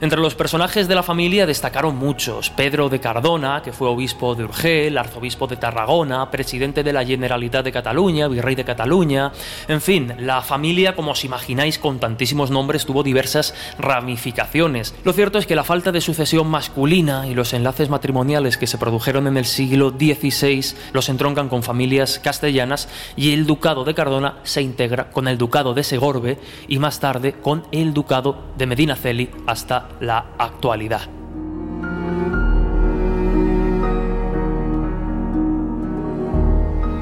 [0.00, 4.44] Entre los personajes de la familia destacaron muchos: Pedro de Cardona, que fue obispo de
[4.44, 9.32] Urgel, arzobispo de Tarragona, presidente de la Generalitat de Cataluña, virrey de Cataluña.
[9.68, 14.94] En fin, la familia, como os imagináis, con tantísimos nombres, tuvo diversas ramificaciones.
[15.04, 18.78] Lo cierto es que la falta de sucesión masculina y los enlaces matrimoniales que se
[18.78, 24.38] produjeron en el siglo XVI los entroncan con familias castellanas y el ducado de Cardona
[24.42, 29.30] se integra con el ducado de Segorbe y más tarde con el ducado de Medinaceli
[29.46, 31.08] hasta la actualidad.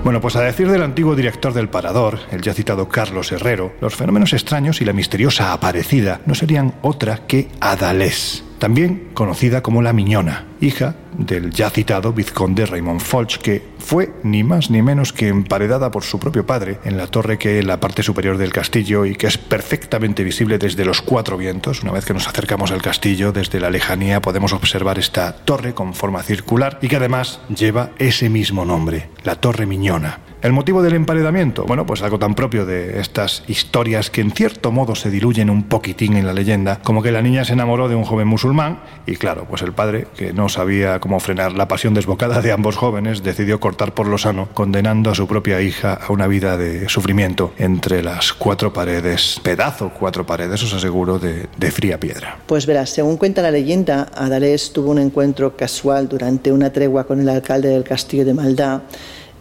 [0.06, 3.96] Bueno, pues a decir del antiguo director del Parador, el ya citado Carlos Herrero, los
[3.96, 9.92] fenómenos extraños y la misteriosa aparecida no serían otra que Adalés, también conocida como la
[9.92, 15.29] Miñona, hija del ya citado vizconde Raymond Folch, que fue ni más ni menos que
[15.29, 19.05] emparedada por su propio padre en la torre que en la parte superior del castillo
[19.05, 21.83] y que es perfectamente visible desde los cuatro vientos.
[21.83, 25.94] Una vez que nos acercamos al castillo, desde la lejanía podemos observar esta torre con
[25.94, 30.20] forma circular y que además lleva ese mismo nombre, la Torre Miñona.
[30.42, 31.64] ¿El motivo del emparedamiento?
[31.64, 35.64] Bueno, pues algo tan propio de estas historias que en cierto modo se diluyen un
[35.64, 39.16] poquitín en la leyenda, como que la niña se enamoró de un joven musulmán y
[39.16, 43.22] claro, pues el padre, que no sabía cómo frenar la pasión desbocada de ambos jóvenes,
[43.22, 47.52] decidió cortar por lo sano, condenando a su propia hija a una vida de sufrimiento
[47.59, 52.38] entre las cuatro paredes, pedazo cuatro paredes, os aseguro, de, fría piedra.
[52.46, 57.20] Pues verás, según cuenta la leyenda, Adalés tuvo un encuentro casual durante una tregua con
[57.20, 58.82] el alcalde del castillo de Maldá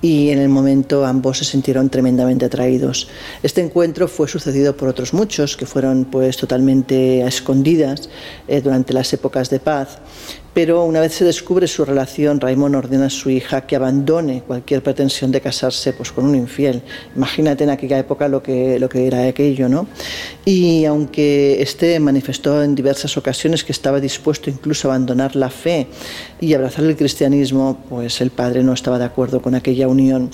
[0.04, 3.08] y en el momento ambos se sintieron tremendamente atraídos.
[3.42, 8.08] Este encuentro fue sucedido por otros muchos que fueron pues totalmente escondidas
[8.48, 9.98] eh, durante las épocas de paz
[10.56, 14.82] pero una vez se descubre su relación, Raymond ordena a su hija que abandone cualquier
[14.82, 16.82] pretensión de casarse pues, con un infiel.
[17.14, 19.86] Imagínate en aquella época lo que, lo que era aquello, ¿no?
[20.46, 25.88] Y aunque este manifestó en diversas ocasiones que estaba dispuesto incluso a abandonar la fe
[26.40, 30.30] y abrazar el cristianismo, pues el padre no estaba de acuerdo con aquella unión.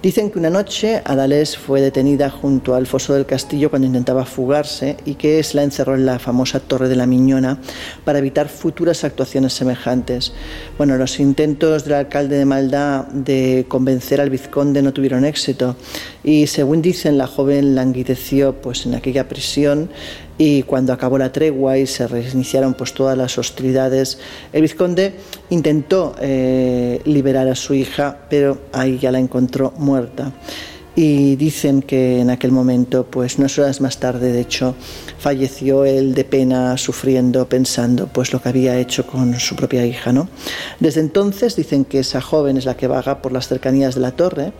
[0.00, 4.96] Dicen que una noche Adalés fue detenida junto al foso del castillo cuando intentaba fugarse
[5.04, 7.58] y que se la encerró en la famosa Torre de la Miñona
[8.04, 10.32] para evitar futuras actuaciones semejantes.
[10.76, 15.74] Bueno, los intentos del alcalde de Maldá de convencer al vizconde no tuvieron éxito
[16.22, 19.90] y según dicen la joven languideció pues en aquella prisión
[20.38, 24.18] y cuando acabó la tregua y se reiniciaron pues todas las hostilidades,
[24.52, 25.14] el vizconde
[25.50, 30.32] intentó eh, liberar a su hija, pero ahí ya la encontró muerta.
[30.94, 34.74] Y dicen que en aquel momento, pues unas horas más tarde, de hecho,
[35.18, 40.12] falleció él de pena, sufriendo, pensando pues lo que había hecho con su propia hija,
[40.12, 40.28] ¿no?
[40.80, 44.12] Desde entonces dicen que esa joven es la que vaga por las cercanías de la
[44.12, 44.52] torre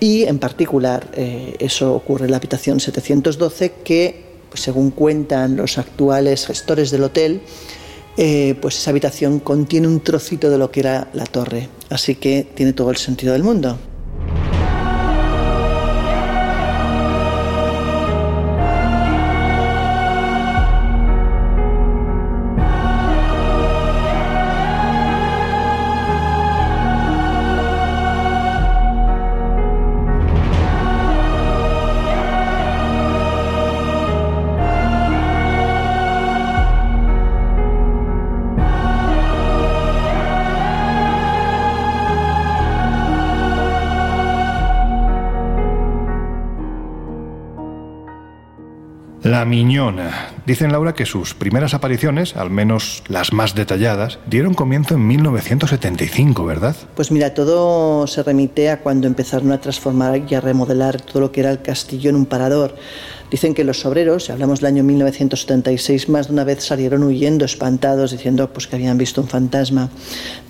[0.00, 5.78] y en particular eh, eso ocurre en la habitación 712 que pues según cuentan los
[5.78, 7.40] actuales gestores del hotel,
[8.18, 12.46] eh, pues esa habitación contiene un trocito de lo que era la torre, así que
[12.54, 13.78] tiene todo el sentido del mundo.
[49.42, 50.28] La Miñona.
[50.46, 56.44] Dicen Laura que sus primeras apariciones, al menos las más detalladas, dieron comienzo en 1975,
[56.44, 56.76] ¿verdad?
[56.94, 61.32] Pues mira, todo se remite a cuando empezaron a transformar y a remodelar todo lo
[61.32, 62.76] que era el castillo en un parador.
[63.32, 68.10] Dicen que los obreros, hablamos del año 1976, más de una vez salieron huyendo, espantados,
[68.10, 69.88] diciendo pues, que habían visto un fantasma.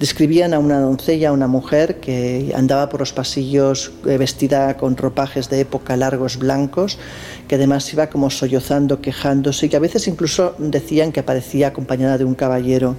[0.01, 4.97] Describían a una doncella, a una mujer que andaba por los pasillos eh, vestida con
[4.97, 6.99] ropajes de época largos blancos,
[7.47, 12.19] que además iba como sollozando, quejándose y que a veces incluso decían que aparecía acompañada
[12.19, 12.97] de un caballero.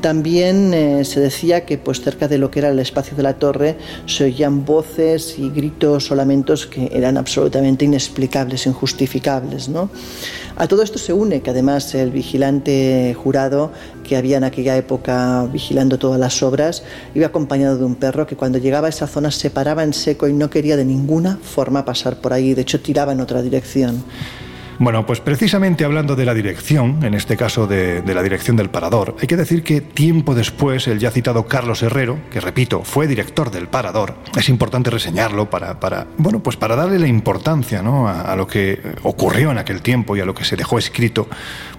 [0.00, 3.34] También eh, se decía que pues cerca de lo que era el espacio de la
[3.34, 3.76] torre
[4.06, 9.68] se oían voces y gritos o lamentos que eran absolutamente inexplicables, injustificables.
[9.68, 9.90] ¿no?
[10.56, 13.72] A todo esto se une que además el vigilante jurado
[14.04, 16.82] que había en aquella época vigilando todas las obras
[17.14, 20.28] iba acompañado de un perro que cuando llegaba a esa zona se paraba en seco
[20.28, 24.04] y no quería de ninguna forma pasar por ahí, de hecho tiraba en otra dirección.
[24.78, 29.16] Bueno, pues precisamente hablando de la dirección, en este caso de, la dirección del Parador,
[29.20, 33.50] hay que decir que tiempo después el ya citado Carlos Herrero, que repito, fue director
[33.50, 35.78] del Parador, es importante reseñarlo para,
[36.18, 38.06] bueno, pues para darle la importancia ¿no?
[38.06, 41.26] a, lo que ocurrió en aquel tiempo y a lo que se dejó escrito,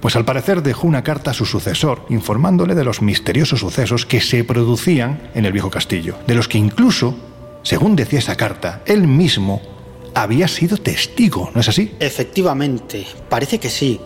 [0.02, 4.22] pues al parecer dejó una carta a su sucesor informándole de los misteriosos sucesos que
[4.22, 7.16] se producían en el viejo castillo, de los que incluso,
[7.62, 9.77] según decía esa carta, él mismo
[10.24, 11.96] había sido testigo, ¿no es así?
[12.00, 14.02] Efectivamente, parece que sí,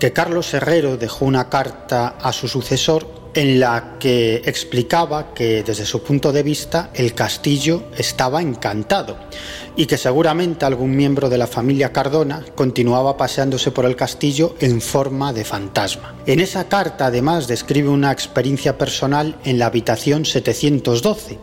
[0.00, 5.86] que Carlos Herrero dejó una carta a su sucesor en la que explicaba que desde
[5.86, 9.16] su punto de vista el castillo estaba encantado
[9.76, 14.80] y que seguramente algún miembro de la familia Cardona continuaba paseándose por el castillo en
[14.80, 16.16] forma de fantasma.
[16.26, 21.38] En esa carta además describe una experiencia personal en la habitación 712,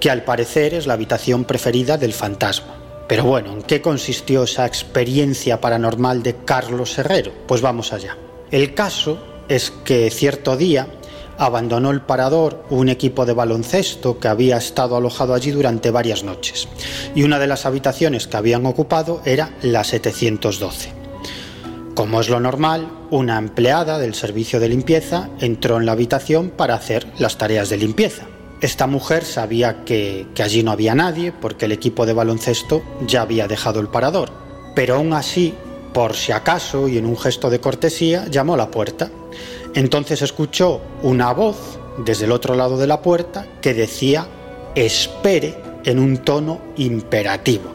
[0.00, 2.85] que al parecer es la habitación preferida del fantasma.
[3.08, 7.32] Pero bueno, ¿en qué consistió esa experiencia paranormal de Carlos Herrero?
[7.46, 8.16] Pues vamos allá.
[8.50, 10.88] El caso es que cierto día
[11.38, 16.66] abandonó el parador un equipo de baloncesto que había estado alojado allí durante varias noches
[17.14, 20.92] y una de las habitaciones que habían ocupado era la 712.
[21.94, 26.74] Como es lo normal, una empleada del servicio de limpieza entró en la habitación para
[26.74, 28.26] hacer las tareas de limpieza.
[28.60, 33.48] Esta mujer sabía que, allí no había nadie porque el equipo de baloncesto ya había
[33.48, 34.32] dejado el parador,
[34.74, 35.54] pero aún así,
[35.92, 39.10] por si acaso y en un gesto de cortesía, llamó a la puerta.
[39.74, 44.26] Entonces escuchó una voz desde el otro lado de la puerta que decía
[44.74, 47.74] espere en un tono imperativo.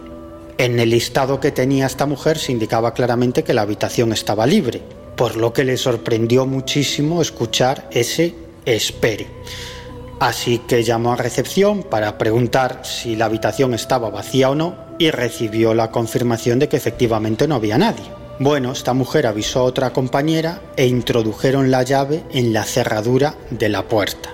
[0.58, 4.82] En el listado que tenía esta mujer se indicaba claramente que la habitación estaba libre,
[5.16, 9.28] por lo que le sorprendió muchísimo escuchar ese espere.
[10.22, 15.10] Así que llamó a recepción para preguntar si la habitación estaba vacía o no y
[15.10, 18.06] recibió la confirmación de que efectivamente no había nadie.
[18.38, 23.70] Bueno, esta mujer avisó a otra compañera e introdujeron la llave en la cerradura de
[23.70, 24.30] la puerta.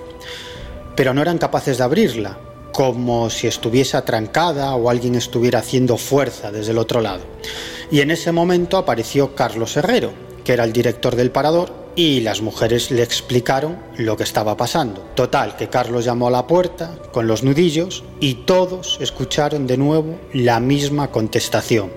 [0.97, 2.37] Pero no eran capaces de abrirla,
[2.73, 7.21] como si estuviese atrancada o alguien estuviera haciendo fuerza desde el otro lado.
[7.91, 10.11] Y en ese momento apareció Carlos Herrero,
[10.43, 15.01] que era el director del parador, y las mujeres le explicaron lo que estaba pasando.
[15.15, 20.15] Total, que Carlos llamó a la puerta con los nudillos y todos escucharon de nuevo
[20.31, 21.91] la misma contestación.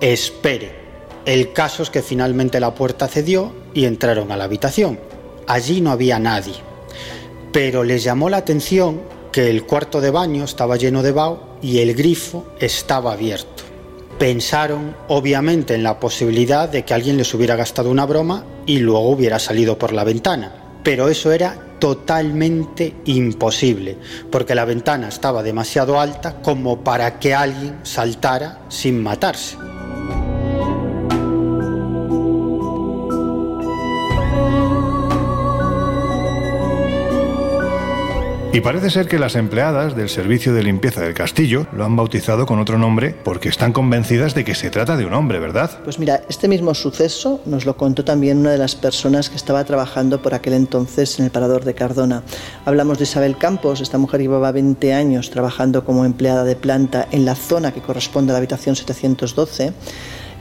[0.00, 0.80] Espere.
[1.26, 4.98] El caso es que finalmente la puerta cedió y entraron a la habitación.
[5.46, 6.54] Allí no había nadie.
[7.52, 11.80] Pero les llamó la atención que el cuarto de baño estaba lleno de vaho y
[11.80, 13.51] el grifo estaba abierto.
[14.18, 19.10] Pensaron obviamente en la posibilidad de que alguien les hubiera gastado una broma y luego
[19.10, 20.52] hubiera salido por la ventana.
[20.82, 23.96] Pero eso era totalmente imposible,
[24.30, 29.56] porque la ventana estaba demasiado alta como para que alguien saltara sin matarse.
[38.54, 42.44] Y parece ser que las empleadas del servicio de limpieza del castillo lo han bautizado
[42.44, 45.70] con otro nombre porque están convencidas de que se trata de un hombre, ¿verdad?
[45.84, 49.64] Pues mira, este mismo suceso nos lo contó también una de las personas que estaba
[49.64, 52.24] trabajando por aquel entonces en el parador de Cardona.
[52.66, 57.24] Hablamos de Isabel Campos, esta mujer llevaba 20 años trabajando como empleada de planta en
[57.24, 59.72] la zona que corresponde a la habitación 712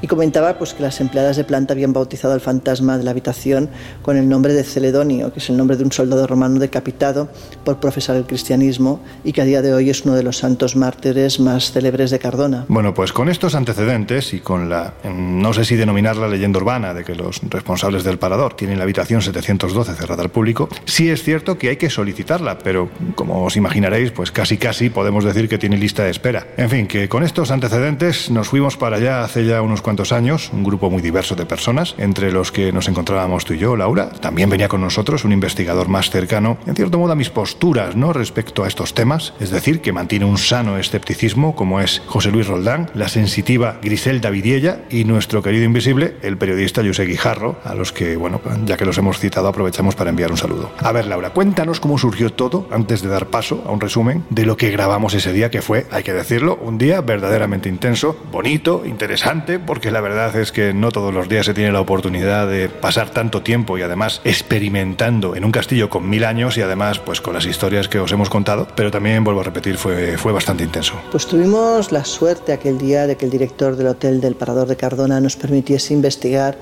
[0.02, 3.70] y comentaba pues que las empleadas de planta habían bautizado al fantasma de la habitación
[4.02, 7.30] con el nombre de Celedonio, que es el nombre de un soldado romano decapitado
[7.64, 10.76] por profesar el cristianismo y que a día de hoy es uno de los santos
[10.76, 12.66] mártires más célebres de Cardona.
[12.68, 17.04] Bueno, pues con estos antecedentes y con la, no sé si denominarla leyenda urbana de
[17.04, 21.58] que los responsables del parador tienen la habitación 712 cerrada al público, sí es cierto
[21.58, 25.78] que hay que solicitarla, pero como os imaginaréis, pues casi casi podemos decir que tiene
[25.78, 26.48] lista de espera.
[26.58, 30.50] En fin, que con estos antecedentes nos fuimos para allá hace ya unos cuantos años,
[30.54, 34.10] un grupo muy diverso de personas, entre los que nos encontrábamos tú y yo, Laura.
[34.10, 38.14] También venía con nosotros un investigador más cercano, en cierto modo, a mis posturas, ¿no?
[38.14, 42.48] Respecto a estos temas, es decir, que mantiene un sano escepticismo, como es José Luis
[42.48, 47.92] Roldán, la sensitiva Griselda Vidiella y nuestro querido invisible, el periodista José Guijarro, a los
[47.92, 50.72] que, bueno, ya que los hemos citado, aprovechamos para enviar un saludo.
[50.80, 54.46] A ver, Laura, cuéntanos cómo surgió todo antes de dar paso a un resumen de
[54.46, 58.84] lo que grabamos ese día, que fue, hay que decirlo, un día verdaderamente intenso, bonito,
[58.86, 62.70] interesante, porque la verdad es que no todos los días se tiene la oportunidad de
[62.70, 67.22] pasar tanto tiempo y además experimentando en un castillo con mil años y además pues
[67.22, 70.64] con las historias que os hemos contado, pero también vuelvo a repetir, fue, fue bastante
[70.64, 70.94] intenso.
[71.10, 74.76] Pues tuvimos la suerte aquel día de que el director del hotel del Parador de
[74.76, 76.58] Cardona nos permitiese investigar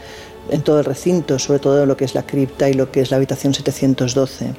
[0.50, 3.12] en todo el recinto, sobre todo lo que es la cripta y lo que es
[3.12, 4.54] la habitación 712.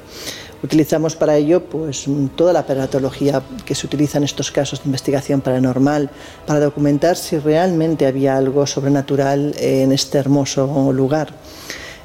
[0.63, 2.05] Utilizamos para ello pues,
[2.35, 6.09] toda la aparatología que se utiliza en estos casos de investigación paranormal
[6.45, 11.33] para documentar si realmente había algo sobrenatural en este hermoso lugar.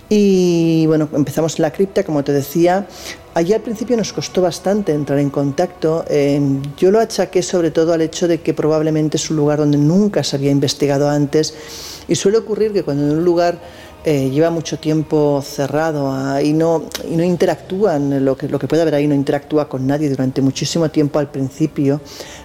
[0.09, 2.86] Y bueno, empezamos en la cripta, como te decía.
[3.34, 6.04] Allí al principio nos costó bastante entrar en contacto.
[6.09, 6.40] Eh,
[6.78, 10.22] yo lo achaqué sobre todo al hecho de que probablemente es un lugar donde nunca
[10.22, 11.54] se había investigado antes.
[12.09, 13.59] Y suele ocurrir que cuando en un lugar
[14.09, 18.68] eh, lleva mucho tiempo cerrado ah, y, no, y no interactúan, lo que, lo que
[18.68, 22.00] puede haber ahí no interactúa con nadie durante muchísimo tiempo al principio,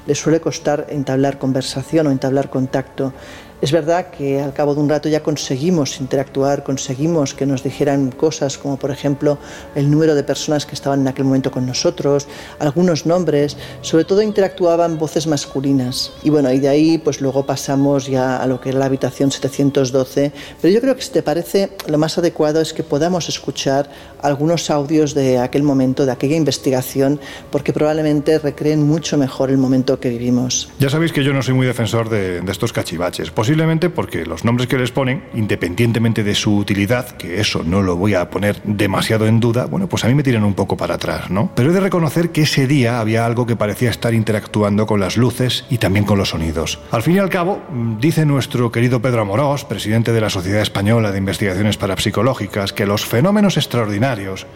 [0.08, 3.14] le suele costar entablar conversación o entablar contacto.
[3.62, 8.10] Es verdad que al cabo de un rato ya conseguimos interactuar, conseguimos que nos dijeran
[8.10, 9.38] cosas como por ejemplo
[9.76, 14.24] el número de personas que estaban en aquel momento con nosotros, algunos nombres, sobre todo
[14.24, 16.12] interactuaban voces masculinas.
[16.24, 19.32] Y bueno, y de ahí pues luego pasamos ya a lo que era la habitación
[19.32, 23.92] 712, pero yo creo que si te parece lo más adecuado es que podamos escuchar
[24.24, 27.20] algunos audios de aquel momento, de aquella investigación,
[27.52, 30.68] porque probablemente recreen mucho mejor el momento que vivimos.
[30.80, 34.46] Ya sabéis que yo no soy muy defensor de, de estos cachivaches posiblemente porque los
[34.46, 38.62] nombres que les ponen, independientemente de su utilidad, que eso no lo voy a poner
[38.64, 41.52] demasiado en duda, bueno, pues a mí me tiran un poco para atrás, ¿no?
[41.54, 45.18] Pero he de reconocer que ese día había algo que parecía estar interactuando con las
[45.18, 46.80] luces y también con los sonidos.
[46.92, 47.62] Al fin y al cabo,
[48.00, 53.06] dice nuestro querido Pedro Amorós, presidente de la Sociedad Española de Investigaciones Parapsicológicas, que los
[53.06, 54.48] fenómenos extraordinarios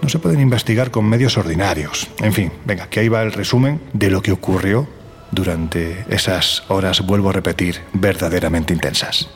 [0.00, 2.06] no se pueden investigar con medios ordinarios.
[2.20, 4.86] En fin, venga, que ahí va el resumen de lo que ocurrió
[5.30, 9.28] durante esas horas, vuelvo a repetir, verdaderamente intensas.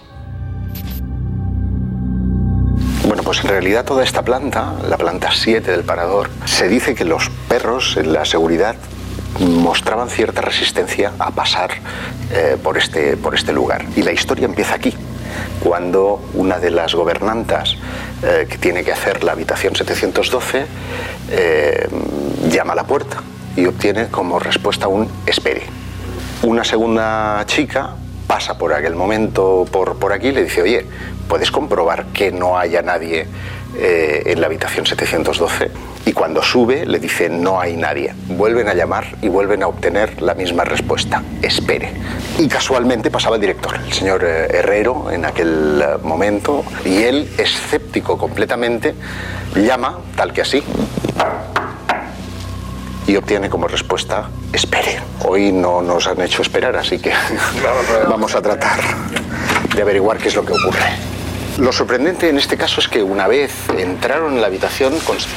[3.06, 7.04] Bueno, pues en realidad toda esta planta, la planta 7 del parador, se dice que
[7.04, 8.76] los perros en la seguridad
[9.40, 11.70] mostraban cierta resistencia a pasar
[12.32, 13.84] eh, por, este, por este lugar.
[13.96, 14.94] Y la historia empieza aquí,
[15.62, 17.76] cuando una de las gobernantas
[18.22, 20.66] eh, que tiene que hacer la habitación 712
[21.30, 21.88] eh,
[22.48, 23.22] llama a la puerta
[23.56, 25.81] y obtiene como respuesta un espere.
[26.42, 27.90] Una segunda chica
[28.26, 30.84] pasa por aquel momento por, por aquí y le dice, oye,
[31.28, 33.28] ¿puedes comprobar que no haya nadie
[33.76, 35.70] eh, en la habitación 712?
[36.04, 38.12] Y cuando sube le dice, no hay nadie.
[38.26, 41.92] Vuelven a llamar y vuelven a obtener la misma respuesta, espere.
[42.38, 47.30] Y casualmente pasaba el director, el señor eh, Herrero, en aquel eh, momento, y él,
[47.38, 48.96] escéptico completamente,
[49.54, 50.64] llama, tal que así,
[53.06, 55.00] y obtiene como respuesta espere.
[55.24, 57.12] Hoy no nos han hecho esperar, así que
[58.08, 58.80] vamos a tratar
[59.74, 61.12] de averiguar qué es lo que ocurre.
[61.58, 64.94] Lo sorprendente en este caso es que una vez entraron en la habitación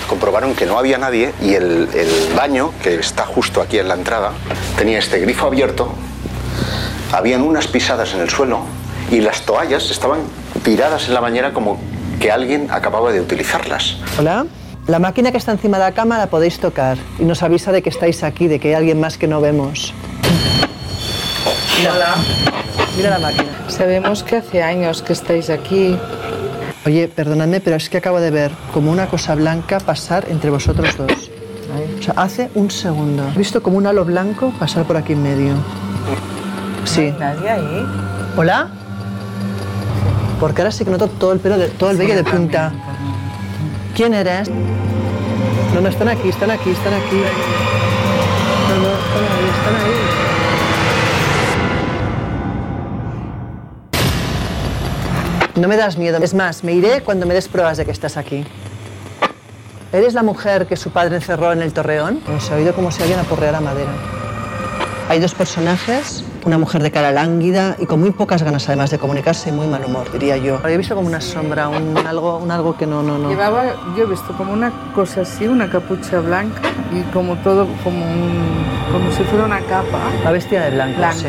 [0.08, 3.96] comprobaron que no había nadie y el, el baño, que está justo aquí en la
[3.96, 4.32] entrada,
[4.78, 5.94] tenía este grifo abierto,
[7.12, 8.62] habían unas pisadas en el suelo
[9.12, 10.22] y las toallas estaban
[10.64, 11.80] tiradas en la bañera como
[12.20, 13.98] que alguien acababa de utilizarlas.
[14.18, 14.46] Hola.
[14.88, 17.82] La máquina que está encima de la cama la podéis tocar y nos avisa de
[17.82, 19.96] que estáis aquí, de que hay alguien más que no vemos.
[21.80, 22.16] Mira,
[22.96, 23.50] Mira la máquina.
[23.68, 25.98] Sabemos que hace años que estáis aquí.
[26.86, 30.96] Oye, perdonadme, pero es que acabo de ver como una cosa blanca pasar entre vosotros
[30.96, 31.32] dos.
[32.00, 33.28] O sea, hace un segundo.
[33.34, 35.54] He visto como un halo blanco pasar por aquí en medio.
[36.86, 37.12] Sí.
[37.20, 37.86] ¿Nadie ahí?
[38.38, 38.70] ¿Hola?
[40.40, 42.72] Porque ahora sí que noto todo el pelo, de, todo el vello de punta.
[43.96, 44.50] ¿Quién eres?
[45.74, 47.16] No, no, están aquí, están aquí, están aquí.
[48.68, 49.94] No, no, están ahí, están ahí.
[55.56, 56.18] No me das miedo.
[56.22, 58.44] Es más, me iré cuando me des pruebas de que estás aquí.
[59.94, 62.20] ¿Eres la mujer que su padre encerró en el torreón?
[62.28, 63.92] No se ha oído como si alguien aporreara madera.
[65.08, 69.00] Hay dos personajes, una mujer de cara lánguida y con muy pocas ganas además de
[69.00, 70.60] comunicarse y muy mal humor, diría yo.
[70.64, 73.30] Había visto como una sombra, un algo, un algo que no, no, no.
[73.30, 73.64] Llevaba,
[73.98, 76.62] yo he visto como una cosa así, una capucha blanca
[76.94, 80.00] y como todo, como, un- como si fuera una capa.
[80.24, 81.16] La bestia de blanco, Blanca.
[81.18, 81.28] sí.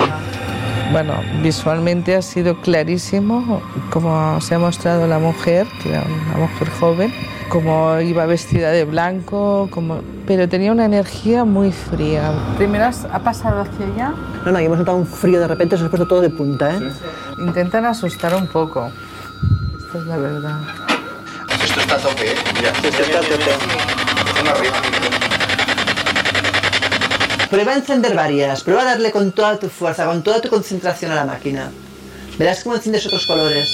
[0.93, 3.61] Bueno, visualmente ha sido clarísimo
[3.91, 7.13] cómo se ha mostrado la mujer, que era una mujer joven,
[7.49, 10.01] cómo iba vestida de blanco, como...
[10.27, 12.33] pero tenía una energía muy fría.
[12.57, 15.83] Primero ha pasado hacia allá, No, no, y hemos notado un frío de repente, se
[15.83, 16.81] nos ha puesto todo de punta, ¿eh?
[17.39, 18.91] intentan asustar un poco.
[19.87, 20.61] Esta es la verdad.
[21.65, 22.35] Esto está a tope, ¿eh?
[22.55, 23.51] Mira, Esto está a tope.
[27.51, 31.13] Prueba a encender varias, prueba a darle con toda tu fuerza, con toda tu concentración
[31.13, 31.71] a la máquina.
[32.39, 33.69] Verás cómo enciendes otros colores.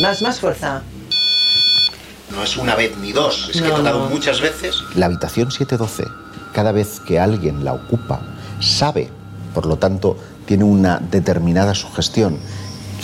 [0.00, 0.82] Más, más fuerza.
[2.34, 4.10] No es una vez ni dos, es que he tocado no.
[4.10, 4.82] muchas veces.
[4.94, 6.04] La habitación 712,
[6.52, 8.20] cada vez que alguien la ocupa,
[8.60, 9.08] sabe,
[9.54, 10.16] por lo tanto,
[10.46, 12.38] tiene una determinada sugestión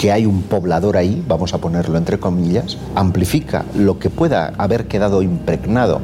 [0.01, 4.89] que hay un poblador ahí, vamos a ponerlo entre comillas, amplifica lo que pueda haber
[4.89, 6.01] quedado impregnado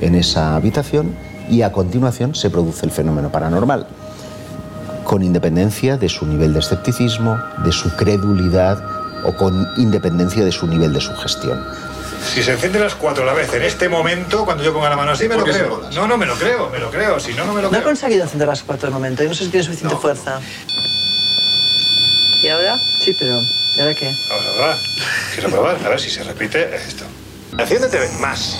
[0.00, 1.14] en esa habitación
[1.50, 3.86] y a continuación se produce el fenómeno paranormal,
[5.04, 8.82] con independencia de su nivel de escepticismo, de su credulidad
[9.24, 11.58] o con independencia de su nivel de sugestión.
[12.24, 14.96] Si se encienden las cuatro a la vez en este momento, cuando yo ponga la
[14.96, 15.76] mano así, me lo ¿Por qué se creo.
[15.76, 15.94] bolas?
[15.94, 17.18] No, no, me lo creo, me lo creo.
[17.18, 19.34] Si no, no me lo No he conseguido encender las cuatro de momento, yo no
[19.34, 20.40] sé si tiene suficiente fuerza.
[22.42, 22.78] ¿Y ahora?
[23.00, 23.40] Sí, pero
[23.76, 24.14] ¿y ahora qué?
[24.28, 24.78] Vamos a probar.
[25.34, 27.04] Quiero probar, a ver si se repite esto.
[27.58, 28.56] Enciéndete más.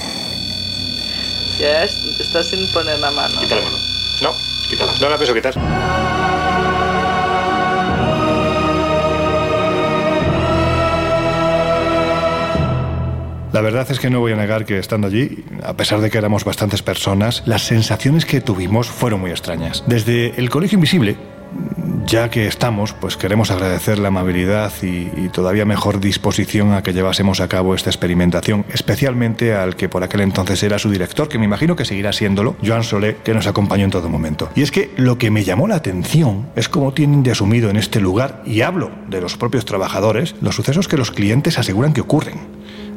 [1.60, 3.40] Ya está sin poner la mano.
[3.40, 3.76] Quítale mano.
[4.22, 4.32] No,
[4.68, 4.92] quítala.
[5.00, 5.54] No la pienso quitar.
[13.58, 16.18] La verdad es que no voy a negar que estando allí, a pesar de que
[16.18, 19.82] éramos bastantes personas, las sensaciones que tuvimos fueron muy extrañas.
[19.88, 21.16] Desde el Colegio Invisible,
[22.06, 27.40] ya que estamos, pues queremos agradecer la amabilidad y, todavía mejor disposición a que llevásemos
[27.40, 31.44] a cabo esta experimentación, especialmente al que por aquel entonces era su director, que me
[31.44, 34.50] imagino que seguirá siéndolo, Joan Solé, que nos acompañó en todo momento.
[34.54, 37.76] Y es que lo que me llamó la atención es cómo tienen de asumido en
[37.76, 42.02] este lugar, y hablo de los propios trabajadores, los sucesos que los clientes aseguran que
[42.02, 42.38] ocurren.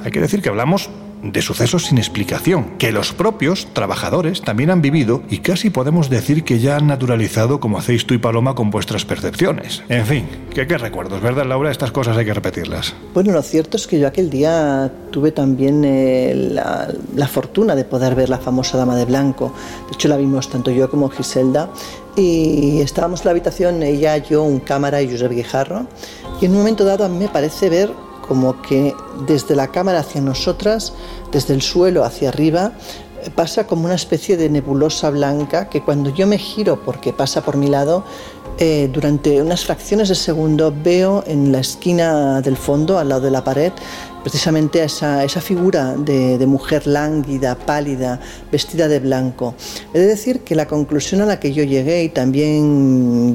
[0.04, 0.90] Hay que decir que hablamos
[1.24, 6.44] de sucesos sin explicación, que los propios trabajadores también han vivido y casi podemos decir
[6.44, 9.84] que ya han naturalizado como hacéis tú y Paloma con vuestras percepciones.
[9.90, 11.72] En fin, qué recuerdos, ¿verdad Laura?
[11.72, 12.96] Estas cosas hay que repetirlas.
[13.14, 17.84] Bueno, lo cierto es que yo aquel día tuve también eh, la, la fortuna de
[17.84, 19.54] poder ver la famosa Dama de Blanco.
[19.90, 21.70] De hecho, la vimos tanto yo como Giselda.
[22.16, 25.86] Y estábamos en la habitación, ella, yo, un cámara y Josep Guijarro.
[26.42, 27.90] Y en un momento dado a mí me parece ver
[28.32, 28.96] como que
[29.28, 30.94] desde la cámara hacia nosotras,
[31.34, 32.72] desde el suelo hacia arriba,
[33.36, 37.58] pasa como una especie de nebulosa blanca que cuando yo me giro porque pasa por
[37.58, 38.06] mi lado,
[38.58, 43.32] eh, durante unas fracciones de segundo veo en la esquina del fondo, al lado de
[43.32, 43.74] la pared,
[44.24, 48.20] precisamente a esa, esa figura de, mujer lánguida, pálida,
[48.52, 49.56] vestida de blanco.
[49.94, 53.34] He de decir que la conclusión a la que yo llegué, y también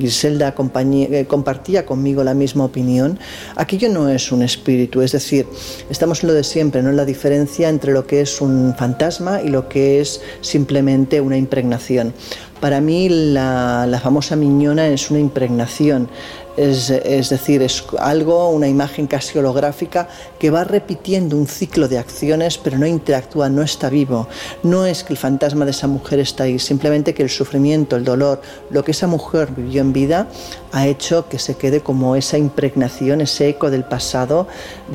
[0.54, 3.18] compañía- eh, compartía conmigo la misma opinión,
[3.56, 5.46] aquello no es un espíritu, es decir,
[5.90, 9.42] estamos en lo de siempre, no en la diferencia entre lo que es un fantasma
[9.42, 12.12] y lo que es simplemente una impregnación.
[12.60, 16.08] Para mí la, la famosa miñona es una impregnación,
[16.56, 16.88] es,
[17.28, 22.78] decir, es algo, una imagen casi holográfica que va repitiendo un ciclo de acciones pero
[22.78, 24.28] no interactúa, no está vivo.
[24.62, 28.04] No es que el fantasma de esa mujer está ahí, simplemente que el sufrimiento, el
[28.04, 28.40] dolor,
[28.70, 30.28] lo que esa mujer vivió en vida
[30.72, 34.46] ha hecho que se quede como esa impregnación, ese eco del pasado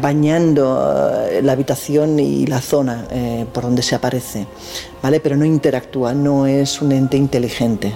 [0.01, 4.47] bañando eh, la habitación y la zona eh, por donde se aparece.
[5.01, 5.19] ¿Vale?
[5.19, 7.93] Pero no interactúa, no es un ente inteligente.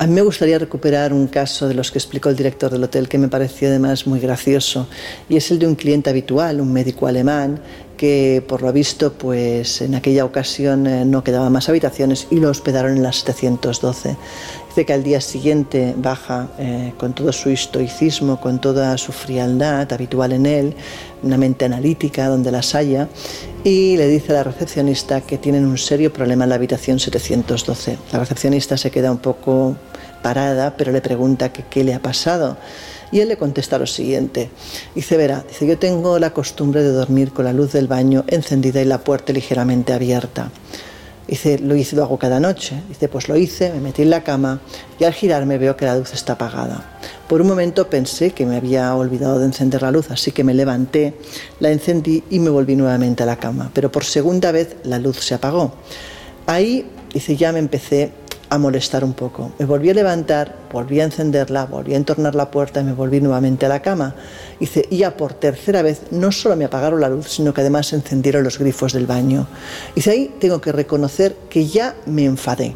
[0.00, 3.08] A mí me gustaría recuperar un caso de los que explicó el director del hotel
[3.08, 4.86] que me pareció además muy gracioso
[5.28, 7.60] y es el de un cliente habitual, un médico alemán
[7.96, 12.48] que por lo visto pues en aquella ocasión eh, no quedaban más habitaciones y lo
[12.48, 14.16] hospedaron en la 712.
[14.78, 20.32] Que al día siguiente baja eh, con todo su estoicismo, con toda su frialdad habitual
[20.32, 20.74] en él,
[21.24, 23.08] una mente analítica donde las haya,
[23.64, 27.98] y le dice a la recepcionista que tienen un serio problema en la habitación 712.
[28.12, 29.76] La recepcionista se queda un poco
[30.22, 32.56] parada, pero le pregunta que qué le ha pasado.
[33.10, 34.48] Y él le contesta lo siguiente.
[34.94, 38.80] Dice, verá, dice, yo tengo la costumbre de dormir con la luz del baño encendida
[38.80, 40.52] y la puerta ligeramente abierta.
[41.28, 42.82] Dice, lo hice, lo hago cada noche.
[42.88, 44.60] Dice, pues lo hice, me metí en la cama
[44.98, 46.98] y al girarme veo que la luz está apagada.
[47.28, 50.54] Por un momento pensé que me había olvidado de encender la luz, así que me
[50.54, 51.14] levanté,
[51.60, 53.70] la encendí y me volví nuevamente a la cama.
[53.74, 55.74] Pero por segunda vez la luz se apagó.
[56.46, 58.10] Ahí, dice, ya me empecé
[58.50, 59.52] a molestar un poco.
[59.58, 63.20] Me volví a levantar, volví a encenderla, volví a entornar la puerta y me volví
[63.20, 64.14] nuevamente a la cama.
[64.58, 68.44] Y ya por tercera vez no solo me apagaron la luz, sino que además encendieron
[68.44, 69.46] los grifos del baño.
[69.94, 72.74] Dice, ahí tengo que reconocer que ya me enfadé.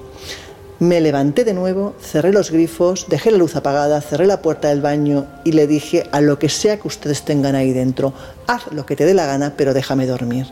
[0.79, 4.81] Me levanté de nuevo, cerré los grifos, dejé la luz apagada, cerré la puerta del
[4.81, 8.13] baño y le dije a lo que sea que ustedes tengan ahí dentro,
[8.49, 10.49] haz lo que te dé la gana, pero déjame dormir.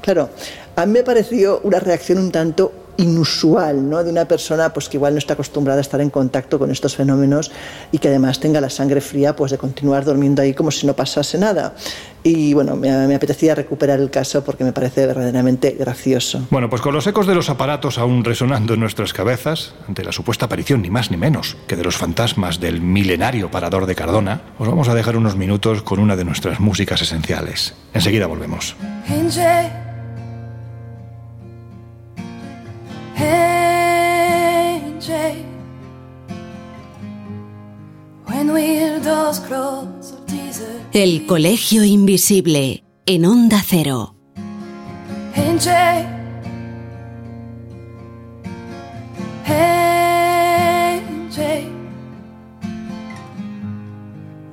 [0.00, 0.30] Claro,
[0.76, 4.04] a mí me pareció una reacción un tanto inusual, ¿no?
[4.04, 6.96] De una persona pues que igual no está acostumbrada a estar en contacto con estos
[6.96, 7.50] fenómenos
[7.90, 10.94] y que además tenga la sangre fría pues de continuar durmiendo ahí como si no
[10.94, 11.74] pasase nada.
[12.24, 16.46] Y bueno, me, me apetecía recuperar el caso porque me parece verdaderamente gracioso.
[16.50, 20.12] Bueno, pues con los ecos de los aparatos aún resonando en nuestras cabezas, ante la
[20.12, 24.42] supuesta aparición ni más ni menos que de los fantasmas del milenario parador de Cardona,
[24.58, 27.74] os vamos a dejar unos minutos con una de nuestras músicas esenciales.
[27.92, 28.76] Enseguida volvemos.
[33.16, 35.02] Angie.
[35.02, 35.44] Angie.
[38.26, 44.14] When will those cross of desert El Colegio Invisible en Onda Cero.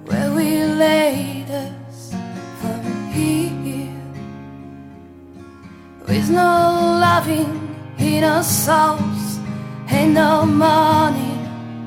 [0.06, 2.12] Where we laid us
[2.60, 3.94] from here
[6.08, 7.69] With no loving
[8.16, 9.40] in our souls
[9.88, 11.38] And no money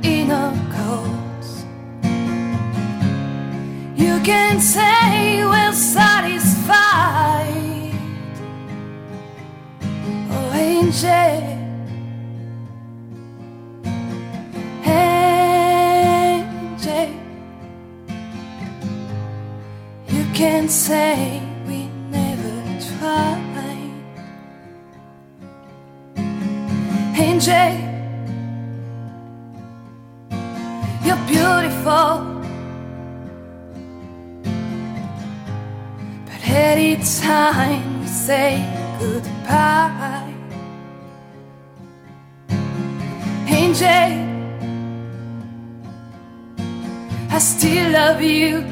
[0.02, 1.64] in our cause
[3.96, 6.62] You can say we're satisfied.
[10.30, 11.42] Oh, angel.
[14.84, 16.40] Angel.
[20.08, 21.51] You can say
[27.42, 27.74] Angel
[31.04, 32.40] You're beautiful.
[36.24, 38.64] But any time we say
[39.00, 40.34] goodbye
[43.48, 44.12] Angel
[47.30, 48.64] I still love you.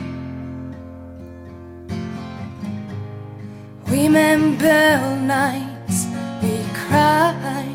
[3.86, 6.06] Remember nights
[6.42, 7.69] we cried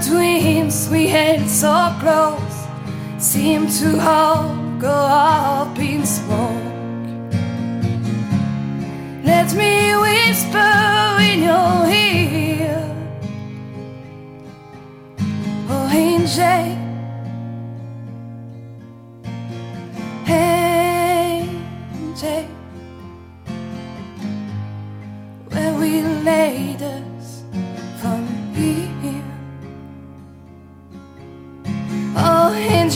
[0.00, 2.66] dreams we had so close
[3.18, 6.64] Seem to all go up in smoke.
[9.22, 12.10] Let me whisper in your ear
[16.32, 16.78] Hey,
[20.24, 21.48] hey,
[22.16, 22.46] hey,
[25.50, 27.09] where we laid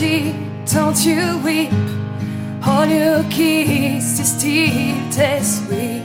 [0.05, 0.33] Angie,
[0.71, 1.71] don't you weep.
[2.65, 6.03] All your kiss is teeth as sweet.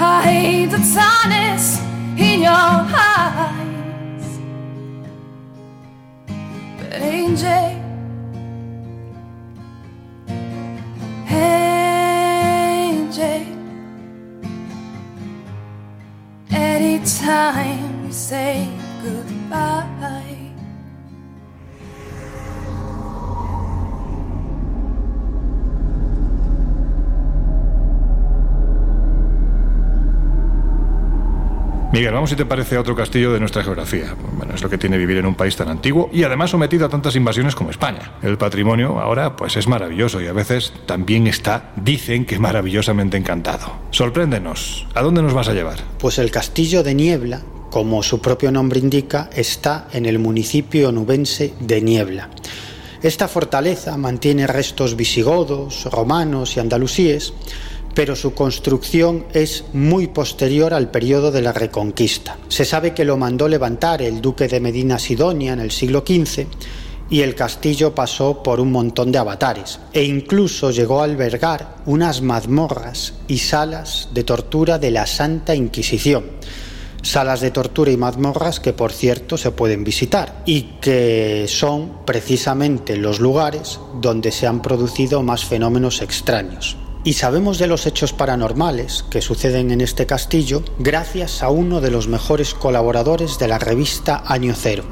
[0.00, 1.80] I hate the sadness
[2.18, 4.38] in your eyes.
[6.78, 7.78] But angel
[16.50, 18.68] anytime we say
[19.02, 20.41] goodbye.
[31.92, 34.16] Miguel, vamos si te parece a otro castillo de nuestra geografía.
[34.38, 36.88] Bueno, es lo que tiene vivir en un país tan antiguo y además sometido a
[36.88, 38.14] tantas invasiones como España.
[38.22, 43.74] El patrimonio ahora pues es maravilloso y a veces también está, dicen que maravillosamente encantado.
[43.90, 45.80] Sorpréndenos, ¿a dónde nos vas a llevar?
[45.98, 51.52] Pues el castillo de Niebla, como su propio nombre indica, está en el municipio nubense
[51.60, 52.30] de Niebla.
[53.02, 57.34] Esta fortaleza mantiene restos visigodos, romanos y andalusíes,
[57.94, 62.38] pero su construcción es muy posterior al periodo de la Reconquista.
[62.48, 66.46] Se sabe que lo mandó levantar el duque de Medina Sidonia en el siglo XV
[67.10, 72.22] y el castillo pasó por un montón de avatares e incluso llegó a albergar unas
[72.22, 76.24] mazmorras y salas de tortura de la Santa Inquisición.
[77.02, 82.96] Salas de tortura y mazmorras que por cierto se pueden visitar y que son precisamente
[82.96, 86.76] los lugares donde se han producido más fenómenos extraños.
[87.04, 91.90] Y sabemos de los hechos paranormales que suceden en este castillo gracias a uno de
[91.90, 94.84] los mejores colaboradores de la revista Año Cero,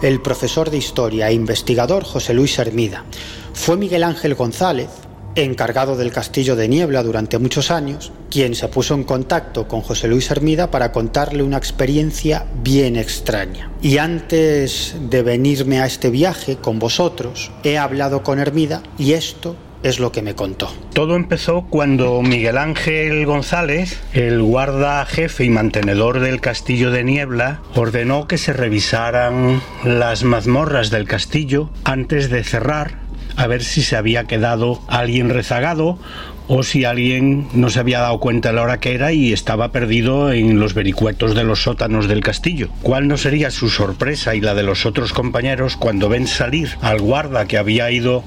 [0.00, 3.04] el profesor de historia e investigador José Luis Hermida.
[3.52, 4.90] Fue Miguel Ángel González,
[5.34, 10.06] encargado del castillo de Niebla durante muchos años, quien se puso en contacto con José
[10.06, 13.72] Luis Hermida para contarle una experiencia bien extraña.
[13.82, 19.56] Y antes de venirme a este viaje con vosotros, he hablado con Hermida y esto
[19.82, 20.72] es lo que me contó.
[20.92, 27.60] Todo empezó cuando Miguel Ángel González, el guarda jefe y mantenedor del castillo de Niebla,
[27.74, 33.06] ordenó que se revisaran las mazmorras del castillo antes de cerrar
[33.36, 35.98] a ver si se había quedado alguien rezagado
[36.48, 39.72] o si alguien no se había dado cuenta de la hora que era y estaba
[39.72, 42.68] perdido en los vericuetos de los sótanos del castillo.
[42.82, 47.00] ¿Cuál no sería su sorpresa y la de los otros compañeros cuando ven salir al
[47.00, 48.24] guarda que había ido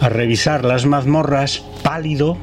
[0.00, 2.38] a revisar las mazmorras, pálido,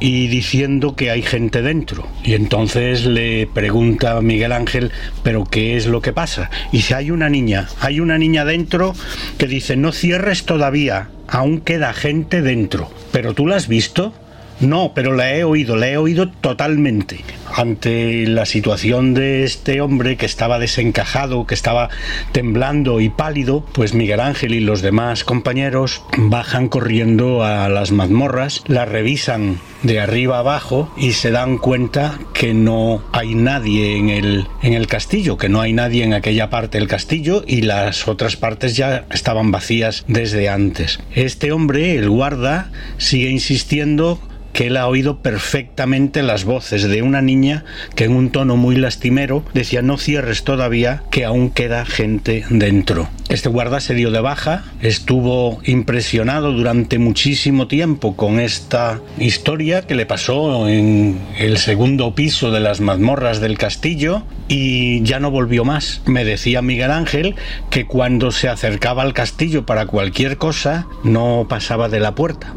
[0.00, 2.06] y diciendo que hay gente dentro.
[2.24, 4.92] Y entonces le pregunta Miguel Ángel,
[5.22, 6.50] pero ¿qué es lo que pasa?
[6.72, 8.94] Y si hay una niña, hay una niña dentro
[9.38, 12.90] que dice, no cierres todavía, aún queda gente dentro.
[13.12, 14.12] ¿Pero tú la has visto?
[14.60, 17.20] No, pero la he oído, la he oído totalmente.
[17.54, 21.90] Ante la situación de este hombre que estaba desencajado, que estaba
[22.32, 28.64] temblando y pálido, pues Miguel Ángel y los demás compañeros bajan corriendo a las mazmorras,
[28.66, 34.46] la revisan de arriba abajo y se dan cuenta que no hay nadie en el,
[34.62, 38.36] en el castillo, que no hay nadie en aquella parte del castillo y las otras
[38.36, 40.98] partes ya estaban vacías desde antes.
[41.14, 44.20] Este hombre, el guarda, sigue insistiendo
[44.58, 48.74] que él ha oído perfectamente las voces de una niña que en un tono muy
[48.74, 53.08] lastimero decía no cierres todavía que aún queda gente dentro.
[53.28, 59.94] Este guarda se dio de baja, estuvo impresionado durante muchísimo tiempo con esta historia que
[59.94, 65.64] le pasó en el segundo piso de las mazmorras del castillo y ya no volvió
[65.64, 66.02] más.
[66.04, 67.36] Me decía Miguel Ángel
[67.70, 72.54] que cuando se acercaba al castillo para cualquier cosa no pasaba de la puerta.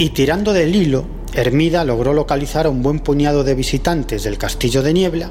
[0.00, 4.82] Y tirando del hilo, Hermida logró localizar a un buen puñado de visitantes del Castillo
[4.82, 5.30] de Niebla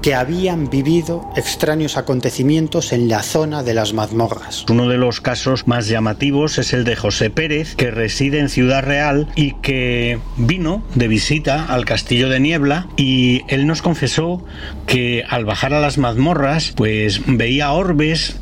[0.00, 4.64] que habían vivido extraños acontecimientos en la zona de las mazmorras.
[4.70, 8.84] Uno de los casos más llamativos es el de José Pérez, que reside en Ciudad
[8.84, 14.44] Real y que vino de visita al Castillo de Niebla y él nos confesó
[14.86, 18.36] que al bajar a las mazmorras pues veía orbes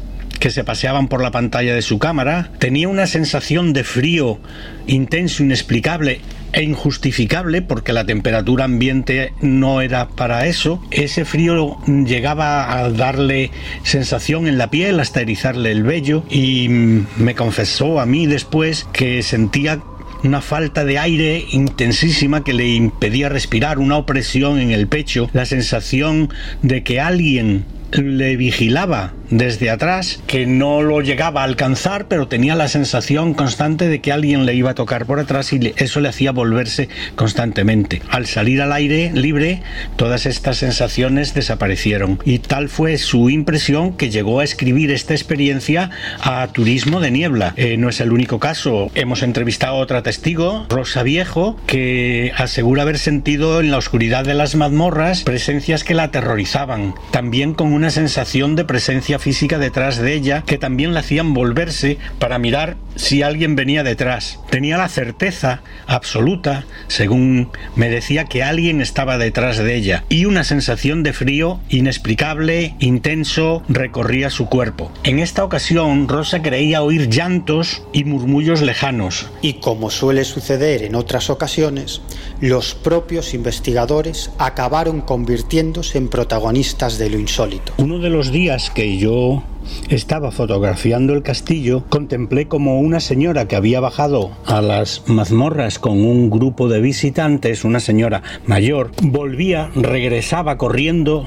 [0.45, 4.41] que se paseaban por la pantalla de su cámara, tenía una sensación de frío
[4.87, 6.21] intenso, inexplicable
[6.53, 10.83] e injustificable porque la temperatura ambiente no era para eso.
[10.91, 13.53] Ese frío llegaba a darle
[13.85, 19.23] sensación en la piel, hasta erizarle el vello y me confesó a mí después que
[19.23, 19.81] sentía
[20.25, 25.47] una falta de aire intensísima que le impedía respirar, una opresión en el pecho, la
[25.47, 26.29] sensación
[26.61, 32.55] de que alguien le vigilaba desde atrás, que no lo llegaba a alcanzar, pero tenía
[32.55, 36.09] la sensación constante de que alguien le iba a tocar por atrás y eso le
[36.09, 38.03] hacía volverse constantemente.
[38.11, 39.63] Al salir al aire libre,
[39.97, 45.91] todas estas sensaciones desaparecieron y tal fue su impresión que llegó a escribir esta experiencia
[46.21, 47.55] a Turismo de Niebla.
[47.57, 48.91] Eh, no es el único caso.
[48.95, 54.35] Hemos entrevistado a otra testigo, Rosa Viejo, que asegura haber sentido en la oscuridad de
[54.35, 60.15] las mazmorras presencias que la aterrorizaban, también con una sensación de presencia física detrás de
[60.15, 64.39] ella que también la hacían volverse para mirar si alguien venía detrás.
[64.51, 70.45] Tenía la certeza absoluta, según me decía, que alguien estaba detrás de ella y una
[70.45, 74.93] sensación de frío inexplicable, intenso, recorría su cuerpo.
[75.03, 79.31] En esta ocasión, Rosa creía oír llantos y murmullos lejanos.
[79.43, 82.01] Y como suele suceder en otras ocasiones,
[82.41, 87.64] los propios investigadores acabaron convirtiéndose en protagonistas de lo insólito.
[87.77, 89.43] Uno de los días que yo
[89.89, 96.05] estaba fotografiando el castillo, contemplé como una señora que había bajado a las mazmorras con
[96.05, 101.27] un grupo de visitantes, una señora mayor, volvía, regresaba corriendo,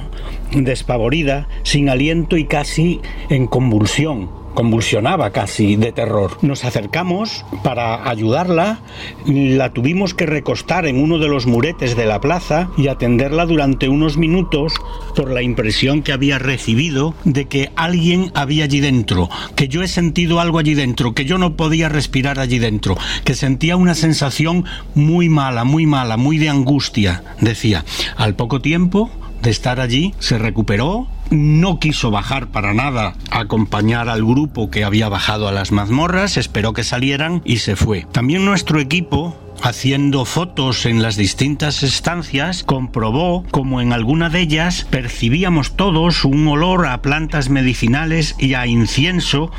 [0.53, 6.39] despavorida, sin aliento y casi en convulsión convulsionaba casi de terror.
[6.41, 8.79] Nos acercamos para ayudarla,
[9.27, 13.87] la tuvimos que recostar en uno de los muretes de la plaza y atenderla durante
[13.87, 14.73] unos minutos
[15.15, 19.87] por la impresión que había recibido de que alguien había allí dentro, que yo he
[19.87, 24.65] sentido algo allí dentro, que yo no podía respirar allí dentro, que sentía una sensación
[24.95, 27.85] muy mala, muy mala, muy de angustia, decía.
[28.15, 29.11] Al poco tiempo
[29.43, 34.83] de estar allí, se recuperó, no quiso bajar para nada a acompañar al grupo que
[34.83, 38.05] había bajado a las mazmorras, esperó que salieran y se fue.
[38.11, 44.85] También nuestro equipo haciendo fotos en las distintas estancias, comprobó como en alguna de ellas
[44.89, 49.51] percibíamos todos un olor a plantas medicinales y a incienso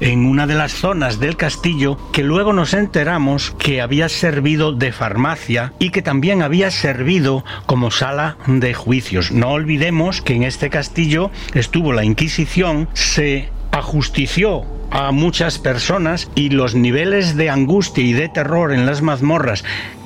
[0.00, 4.92] en una de las zonas del castillo que luego nos enteramos que había servido de
[4.92, 9.30] farmacia y que también había servido como sala de juicios.
[9.30, 16.50] No olvidemos que en este castillo estuvo la Inquisición, se ajustició a muchas personas y
[16.50, 19.64] los niveles de angustia y de terror en las mazmorras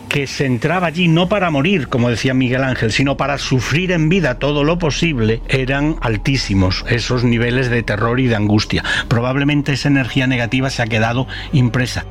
[0.09, 4.09] que se entraba allí no para morir, como decía Miguel Ángel, sino para sufrir en
[4.09, 8.83] vida todo lo posible, eran altísimos esos niveles de terror y de angustia.
[9.09, 12.07] Probablemente esa energía negativa se ha quedado impresa.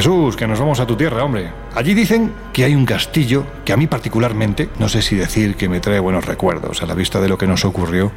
[0.00, 1.50] Jesús, que nos vamos a tu tierra, hombre.
[1.74, 5.68] Allí dicen que hay un castillo que a mí particularmente, no sé si decir que
[5.68, 8.10] me trae buenos recuerdos a la vista de lo que nos ocurrió,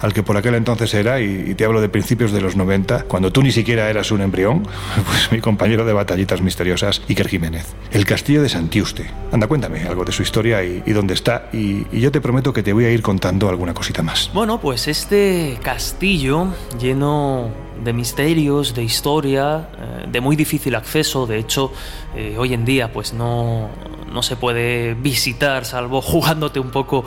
[0.00, 3.30] al que por aquel entonces era, y, te hablo de principios de los 90, cuando
[3.30, 4.66] tú ni siquiera eras un embrión,
[5.06, 7.76] pues mi compañero de batallitas misteriosas, Iker Jiménez.
[7.92, 9.08] El castillo de Santiuste.
[9.30, 12.64] Anda, cuéntame algo de su historia y, dónde está, y, y yo te prometo que
[12.64, 14.32] te voy a ir contando alguna cosita más.
[14.34, 16.48] Bueno, pues este castillo
[16.80, 21.26] lleno de misterios, de historia, eh, de muy difícil acceso.
[21.26, 21.72] De hecho,
[22.14, 23.70] eh, hoy en día pues no,
[24.12, 27.04] no se puede visitar salvo jugándote un poco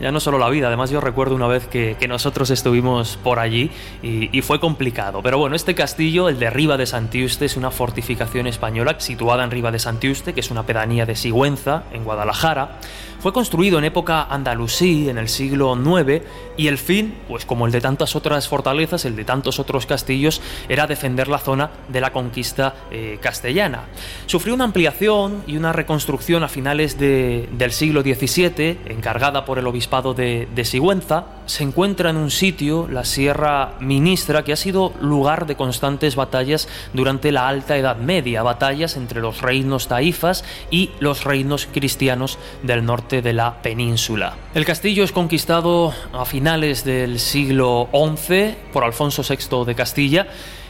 [0.00, 3.70] ya no solo la vida, además yo recuerdo una vez que, nosotros estuvimos por allí
[4.02, 5.22] y, y, fue complicado.
[5.22, 9.50] Pero bueno, este castillo, el de Riva de Santiuste, es una fortificación española situada en
[9.50, 12.78] Riva de Santiuste, que es una pedanía de Sigüenza, en Guadalajara.
[13.20, 16.22] Fue construido en época andalusí, en el siglo IX,
[16.56, 20.40] y el fin, pues como el de tantas otras fortalezas, el de tantos otros castillos,
[20.68, 23.84] era defender la zona de la conquista eh, castellana.
[24.26, 30.14] Sufrió una ampliación y una reconstrucción a finales del siglo XVII, encargada por el obispado
[30.14, 31.35] de, de Sigüenza.
[31.46, 36.68] Se encuentra en un sitio, la Sierra Ministra, que ha sido lugar de constantes batallas
[36.92, 42.84] durante la Alta Edad Media, batallas entre los reinos taifas y los reinos cristianos del
[42.84, 44.36] norte de la península.
[44.54, 50.26] El castillo es conquistado a finales del siglo XI por Alfonso VI de Castilla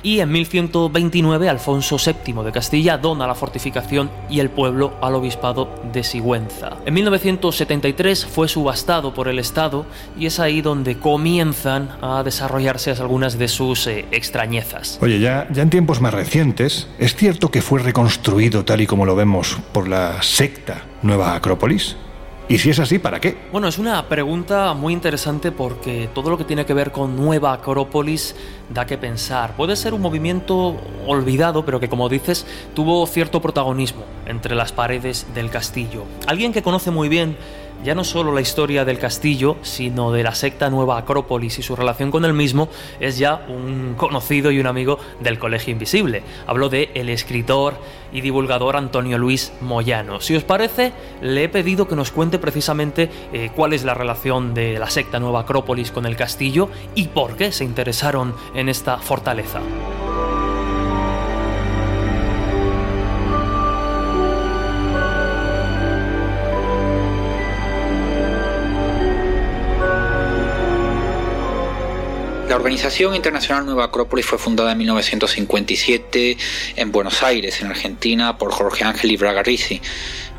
[0.07, 5.69] y en 1129 Alfonso VII de Castilla dona la fortificación y el pueblo al obispado
[5.93, 6.77] de Sigüenza.
[6.87, 9.85] En 1973 fue subastado por el Estado
[10.17, 15.01] y es ahí donde comienzan a desarrollarse algunas de sus eh, extrañezas.
[15.03, 19.07] Oye, ya, ya en tiempos más recientes, ¿es cierto que fue reconstruido tal y como
[19.07, 21.97] lo vemos por la secta Nueva Acrópolis?
[22.49, 23.37] Y si es así, ¿para qué?
[23.51, 27.53] Bueno, es una pregunta muy interesante porque todo lo que tiene que ver con Nueva
[27.53, 28.37] Acrópolis
[28.73, 29.57] da que pensar.
[29.57, 30.77] Puede ser un movimiento
[31.09, 36.05] olvidado, pero que como dices, tuvo cierto protagonismo entre las paredes del castillo.
[36.29, 37.37] Alguien que conoce muy bien
[37.85, 41.77] ya no solo la historia del castillo, sino de la secta Nueva Acrópolis y su
[41.77, 42.69] relación con el mismo,
[43.01, 46.23] es ya un conocido y un amigo del Colegio Invisible.
[46.47, 47.75] Hablo de el escritor
[48.13, 50.21] y divulgador Antonio Luis Moyano.
[50.21, 54.55] Si os parece, le he pedido que nos cuente precisamente eh, cuál es la relación
[54.55, 58.99] de la secta Nueva Acrópolis con el castillo y por qué se interesaron en esta
[58.99, 59.61] fortaleza.
[72.67, 76.37] Organización Internacional Nueva Acrópolis fue fundada en 1957
[76.75, 79.45] en Buenos Aires, en Argentina, por Jorge Ángel y Braga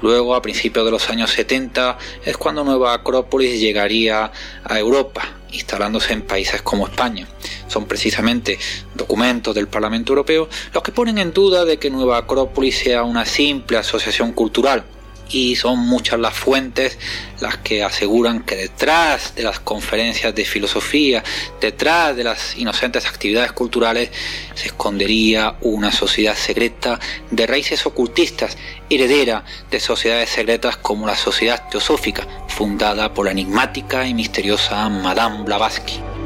[0.01, 4.29] Luego, a principios de los años 70, es cuando Nueva Acrópolis llegaría
[4.65, 7.25] a Europa, instalándose en países como España.
[7.69, 8.59] Son precisamente
[8.93, 13.25] documentos del Parlamento Europeo los que ponen en duda de que Nueva Acrópolis sea una
[13.25, 14.83] simple asociación cultural
[15.29, 16.97] y son muchas las fuentes
[17.39, 21.23] las que aseguran que detrás de las conferencias de filosofía,
[21.61, 24.09] detrás de las inocentes actividades culturales,
[24.55, 26.99] se escondería una sociedad secreta
[27.29, 28.57] de raíces ocultistas,
[28.89, 35.43] heredera de sociedades secretas como la sociedad teosófica, fundada por la enigmática y misteriosa Madame
[35.43, 36.16] Blavatsky.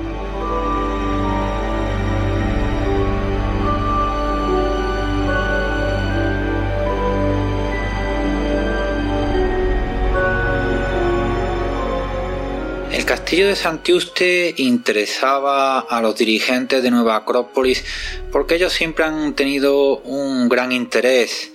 [13.12, 17.84] Castillo de Santiuste interesaba a los dirigentes de Nueva Acrópolis
[18.32, 21.51] porque ellos siempre han tenido un gran interés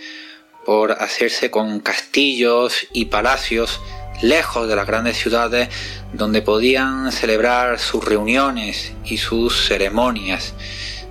[0.66, 3.80] por hacerse con castillos y palacios
[4.20, 5.70] lejos de las grandes ciudades
[6.12, 10.52] donde podían celebrar sus reuniones y sus ceremonias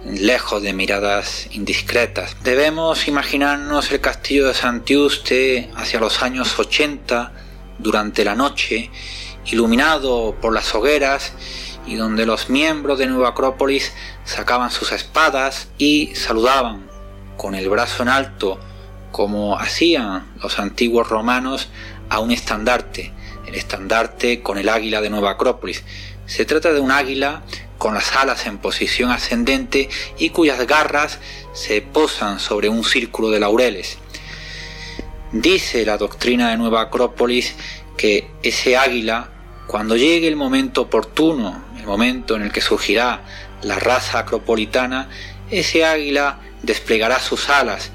[0.06, 2.38] lejos de miradas indiscretas.
[2.44, 7.32] Debemos imaginarnos el castillo de Santiuste hacia los años 80
[7.80, 8.92] durante la noche
[9.46, 11.34] iluminado por las hogueras
[11.86, 13.94] y donde los miembros de Nueva Acrópolis
[14.24, 16.90] sacaban sus espadas y saludaban
[17.38, 18.60] con el brazo en alto
[19.12, 21.70] como hacían los antiguos romanos
[22.10, 23.14] a un estandarte,
[23.48, 25.84] el estandarte con el águila de Nueva Acrópolis.
[26.26, 27.44] Se trata de un águila
[27.78, 31.20] con las alas en posición ascendente y cuyas garras
[31.54, 34.00] se posan sobre un círculo de laureles.
[35.32, 37.56] Dice la doctrina de Nueva Acrópolis
[37.98, 39.30] que ese águila
[39.68, 43.22] cuando llegue el momento oportuno, el momento en el que surgirá
[43.62, 45.10] la raza acropolitana,
[45.50, 47.92] ese águila desplegará sus alas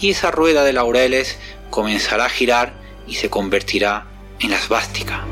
[0.00, 1.38] y esa rueda de laureles
[1.70, 2.72] comenzará a girar
[3.06, 4.06] y se convertirá
[4.40, 5.24] en la svástica.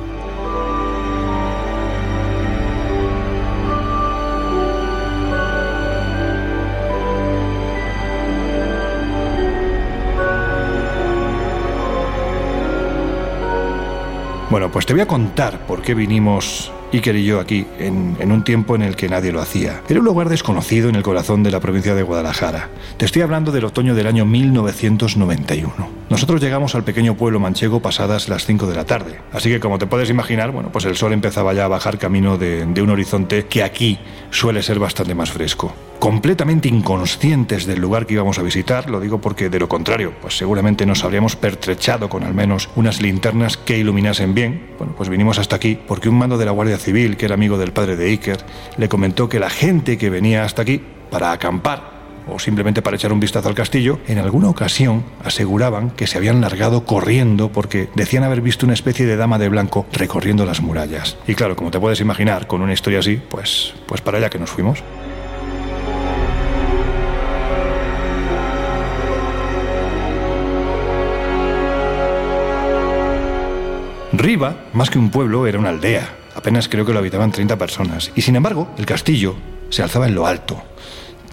[14.53, 18.32] Bueno, pues te voy a contar por qué vinimos Iker y yo aquí en, en,
[18.32, 19.80] un tiempo en el que nadie lo hacía.
[19.88, 22.68] Era un lugar desconocido en el corazón de la provincia de Guadalajara.
[22.97, 25.72] Te estoy hablando del otoño del año 1991.
[26.11, 29.18] Nosotros llegamos al pequeño pueblo manchego pasadas las 5 de la tarde.
[29.32, 32.36] Así que como te puedes imaginar, bueno, pues el sol empezaba ya a bajar camino
[32.36, 33.99] de, de un horizonte que aquí
[34.30, 39.20] suele ser bastante más fresco completamente inconscientes del lugar que íbamos a visitar, lo digo
[39.20, 43.78] porque de lo contrario, pues seguramente nos habríamos pertrechado con al menos unas linternas que
[43.78, 44.70] iluminasen bien.
[44.78, 47.56] Bueno, pues vinimos hasta aquí porque un mando de la Guardia Civil, que era amigo
[47.56, 48.38] del padre de Iker,
[48.76, 51.92] le comentó que la gente que venía hasta aquí para acampar
[52.28, 56.40] o simplemente para echar un vistazo al castillo, en alguna ocasión aseguraban que se habían
[56.40, 61.16] largado corriendo porque decían haber visto una especie de dama de blanco recorriendo las murallas.
[61.26, 64.38] Y claro, como te puedes imaginar, con una historia así, pues, pues para allá que
[64.38, 64.82] nos fuimos.
[74.12, 76.21] Riva, más que un pueblo, era una aldea.
[76.34, 78.10] Apenas creo que lo habitaban 30 personas.
[78.14, 79.34] Y sin embargo, el castillo
[79.70, 80.62] se alzaba en lo alto,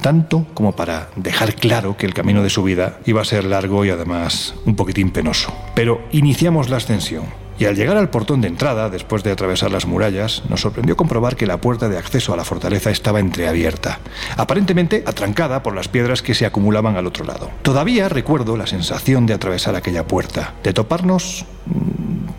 [0.01, 3.89] tanto como para dejar claro que el camino de subida iba a ser largo y
[3.89, 5.53] además un poquitín penoso.
[5.75, 7.25] Pero iniciamos la ascensión.
[7.59, 11.35] Y al llegar al portón de entrada, después de atravesar las murallas, nos sorprendió comprobar
[11.35, 13.99] que la puerta de acceso a la fortaleza estaba entreabierta,
[14.37, 17.51] aparentemente atrancada por las piedras que se acumulaban al otro lado.
[17.61, 21.45] Todavía recuerdo la sensación de atravesar aquella puerta, de toparnos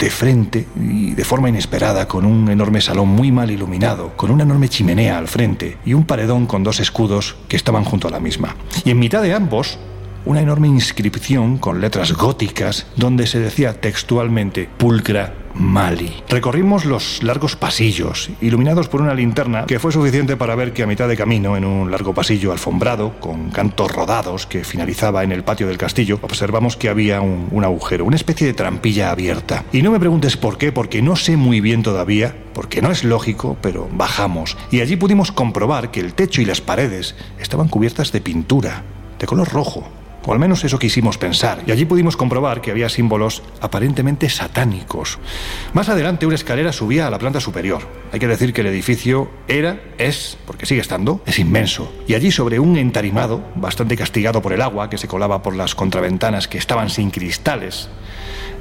[0.00, 4.44] de frente y de forma inesperada con un enorme salón muy mal iluminado, con una
[4.44, 8.18] enorme chimenea al frente y un paredón con dos escudos que estaban junto a la
[8.18, 8.56] misma.
[8.84, 9.78] Y en mitad de ambos
[10.24, 16.12] una enorme inscripción con letras góticas donde se decía textualmente Pulcra Mali.
[16.28, 20.86] Recorrimos los largos pasillos, iluminados por una linterna que fue suficiente para ver que a
[20.86, 25.42] mitad de camino, en un largo pasillo alfombrado, con cantos rodados que finalizaba en el
[25.42, 29.64] patio del castillo, observamos que había un, un agujero, una especie de trampilla abierta.
[29.72, 33.04] Y no me preguntes por qué, porque no sé muy bien todavía, porque no es
[33.04, 34.56] lógico, pero bajamos.
[34.70, 38.84] Y allí pudimos comprobar que el techo y las paredes estaban cubiertas de pintura,
[39.18, 39.88] de color rojo,
[40.26, 45.18] o al menos eso quisimos pensar, y allí pudimos comprobar que había símbolos aparentemente satánicos.
[45.72, 47.82] Más adelante una escalera subía a la planta superior.
[48.12, 51.92] Hay que decir que el edificio era, es, porque sigue estando, es inmenso.
[52.06, 55.74] Y allí sobre un entarimado, bastante castigado por el agua que se colaba por las
[55.74, 57.88] contraventanas que estaban sin cristales,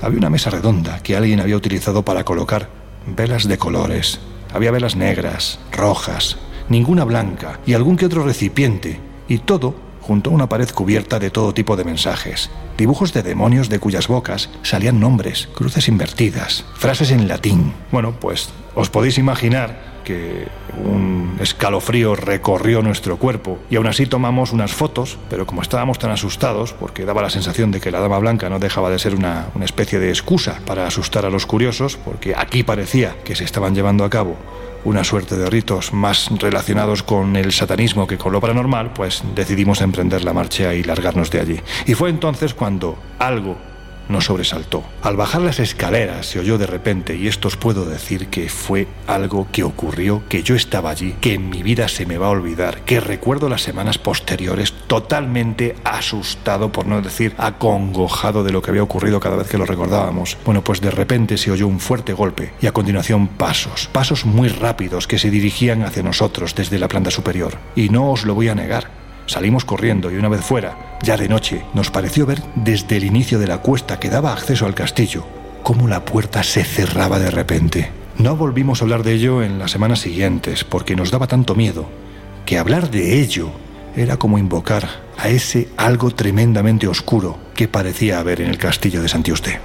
[0.01, 2.69] había una mesa redonda que alguien había utilizado para colocar
[3.05, 4.19] velas de colores.
[4.53, 6.37] Había velas negras, rojas,
[6.69, 11.29] ninguna blanca y algún que otro recipiente, y todo junto a una pared cubierta de
[11.29, 12.49] todo tipo de mensajes,
[12.79, 17.73] dibujos de demonios de cuyas bocas salían nombres, cruces invertidas, frases en latín.
[17.91, 20.47] Bueno, pues os podéis imaginar que
[20.83, 26.09] un escalofrío recorrió nuestro cuerpo y aún así tomamos unas fotos, pero como estábamos tan
[26.09, 29.49] asustados, porque daba la sensación de que la Dama Blanca no dejaba de ser una,
[29.53, 33.75] una especie de excusa para asustar a los curiosos, porque aquí parecía que se estaban
[33.75, 34.37] llevando a cabo
[34.83, 39.81] una suerte de ritos más relacionados con el satanismo que con lo paranormal, pues decidimos
[39.81, 41.61] emprender la marcha y largarnos de allí.
[41.85, 43.68] Y fue entonces cuando algo
[44.09, 44.83] nos sobresaltó.
[45.01, 48.87] Al bajar las escaleras se oyó de repente, y esto os puedo decir que fue
[49.07, 52.31] algo que ocurrió, que yo estaba allí, que en mi vida se me va a
[52.31, 58.71] olvidar, que recuerdo las semanas posteriores totalmente asustado, por no decir acongojado de lo que
[58.71, 60.37] había ocurrido cada vez que lo recordábamos.
[60.45, 64.49] Bueno, pues de repente se oyó un fuerte golpe y a continuación pasos, pasos muy
[64.49, 67.57] rápidos que se dirigían hacia nosotros desde la planta superior.
[67.75, 68.98] Y no os lo voy a negar,
[69.29, 73.37] Salimos corriendo y una vez fuera, ya de noche, nos pareció ver desde el inicio
[73.37, 75.23] de la cuesta que daba acceso al castillo
[75.61, 77.91] cómo la puerta se cerraba de repente.
[78.17, 81.87] No volvimos a hablar de ello en las semanas siguientes porque nos daba tanto miedo
[82.47, 83.51] que hablar de ello
[83.95, 89.09] era como invocar a ese algo tremendamente oscuro que parecía haber en el castillo de
[89.09, 89.59] Santiuste.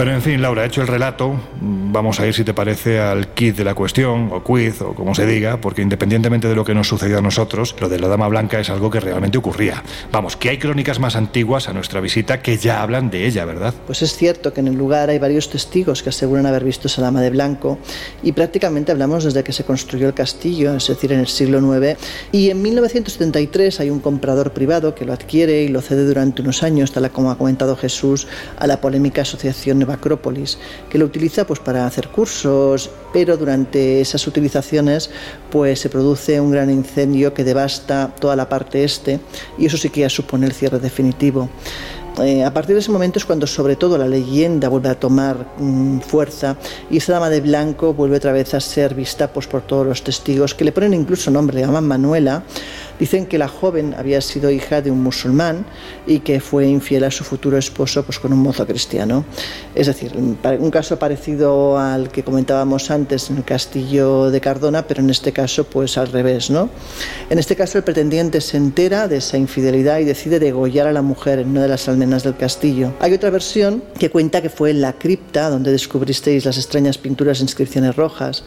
[0.00, 1.38] Pero en fin, Laura, hecho el relato,
[1.90, 5.14] vamos a ir, si te parece, al kit de la cuestión, o quiz, o como
[5.14, 8.28] se diga, porque independientemente de lo que nos sucedió a nosotros, lo de la Dama
[8.28, 9.82] Blanca es algo que realmente ocurría.
[10.12, 13.74] Vamos, que hay crónicas más antiguas a nuestra visita que ya hablan de ella, ¿verdad?
[13.86, 17.02] Pues es cierto que en el lugar hay varios testigos que aseguran haber visto esa
[17.02, 17.78] Dama de Blanco,
[18.22, 21.98] y prácticamente hablamos desde que se construyó el castillo, es decir, en el siglo IX.
[22.32, 26.62] Y en 1973 hay un comprador privado que lo adquiere y lo cede durante unos
[26.62, 28.26] años, tal como ha comentado Jesús,
[28.58, 30.58] a la polémica asociación Acrópolis,
[30.88, 35.10] que lo utiliza pues para hacer cursos, pero durante esas utilizaciones
[35.50, 39.20] pues se produce un gran incendio que devasta toda la parte este
[39.58, 41.48] y eso sí que ya supone el cierre definitivo.
[42.18, 45.46] Eh, a partir de ese momento es cuando sobre todo la leyenda vuelve a tomar
[45.58, 46.56] mm, fuerza
[46.90, 50.02] y esa dama de blanco vuelve otra vez a ser vista pues, por todos los
[50.02, 52.42] testigos que le ponen incluso nombre, le llaman Manuela
[53.00, 55.64] Dicen que la joven había sido hija de un musulmán
[56.06, 59.24] y que fue infiel a su futuro esposo pues, con un mozo cristiano.
[59.74, 65.00] Es decir, un caso parecido al que comentábamos antes en el castillo de Cardona, pero
[65.00, 66.50] en este caso pues al revés.
[66.50, 66.68] ¿no?
[67.30, 71.02] En este caso el pretendiente se entera de esa infidelidad y decide degollar a la
[71.02, 72.92] mujer en una de las almenas del castillo.
[73.00, 77.40] Hay otra versión que cuenta que fue en la cripta donde descubristeis las extrañas pinturas
[77.40, 78.44] e inscripciones rojas.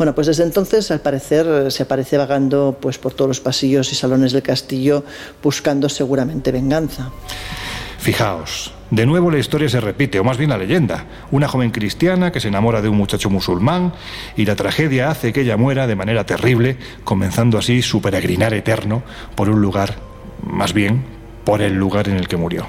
[0.00, 3.94] Bueno, pues desde entonces al parecer se aparece vagando pues por todos los pasillos y
[3.94, 5.04] salones del castillo
[5.42, 7.10] buscando seguramente venganza.
[7.98, 11.04] Fijaos, de nuevo la historia se repite, o más bien la leyenda.
[11.30, 13.92] Una joven cristiana que se enamora de un muchacho musulmán
[14.38, 19.02] y la tragedia hace que ella muera de manera terrible, comenzando así su peregrinar eterno
[19.34, 19.96] por un lugar,
[20.42, 21.04] más bien
[21.44, 22.68] por el lugar en el que murió.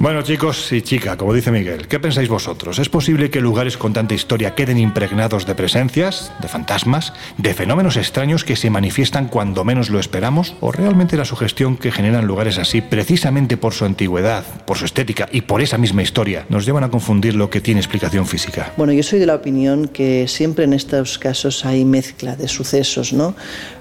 [0.00, 2.78] Bueno chicos y chica, como dice Miguel, ¿qué pensáis vosotros?
[2.78, 7.96] ¿Es posible que lugares con tanta historia queden impregnados de presencias, de fantasmas, de fenómenos
[7.96, 10.54] extraños que se manifiestan cuando menos lo esperamos?
[10.60, 15.28] ¿O realmente la sugestión que generan lugares así, precisamente por su antigüedad, por su estética
[15.30, 18.72] y por esa misma historia, nos llevan a confundir lo que tiene explicación física?
[18.76, 23.12] Bueno, yo soy de la opinión que siempre en estos casos hay mezcla de sucesos,
[23.12, 23.34] ¿no?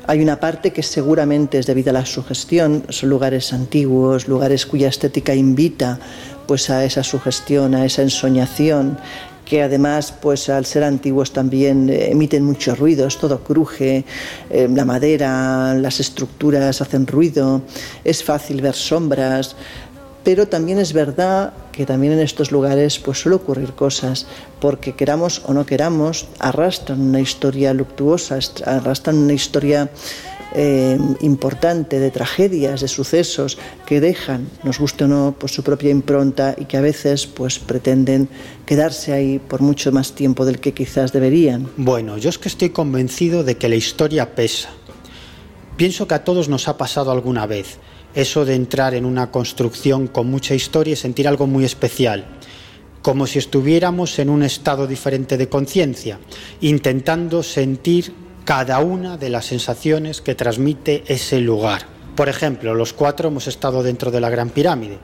[0.07, 4.89] Hay una parte que seguramente es debido a la sugestión, son lugares antiguos, lugares cuya
[4.89, 5.99] estética invita
[6.47, 8.97] pues a esa sugestión, a esa ensoñación
[9.49, 14.05] que además, pues al ser antiguos también eh, emiten muchos ruidos, todo cruje,
[14.51, 17.63] eh, la madera, las estructuras hacen ruido,
[18.03, 19.55] es fácil ver sombras,
[20.23, 24.27] pero también es verdad que también en estos lugares pues ocurrir cosas,
[24.59, 29.89] porque queramos o no queramos, arrastran una historia luctuosa, arrastran una historia
[30.55, 35.91] eh, importante de tragedias, de sucesos que dejan, nos guste o no, pues su propia
[35.91, 38.29] impronta y que a veces pues pretenden
[38.65, 41.69] quedarse ahí por mucho más tiempo del que quizás deberían.
[41.77, 44.69] Bueno, yo es que estoy convencido de que la historia pesa.
[45.77, 47.77] Pienso que a todos nos ha pasado alguna vez
[48.13, 52.25] eso de entrar en una construcción con mucha historia y sentir algo muy especial,
[53.01, 56.19] como si estuviéramos en un estado diferente de conciencia,
[56.61, 58.13] intentando sentir
[58.49, 61.83] cada una de las sensaciones que transmite ese lugar.
[62.15, 64.97] Por ejemplo, los cuatro hemos estado dentro de la Gran Pirámide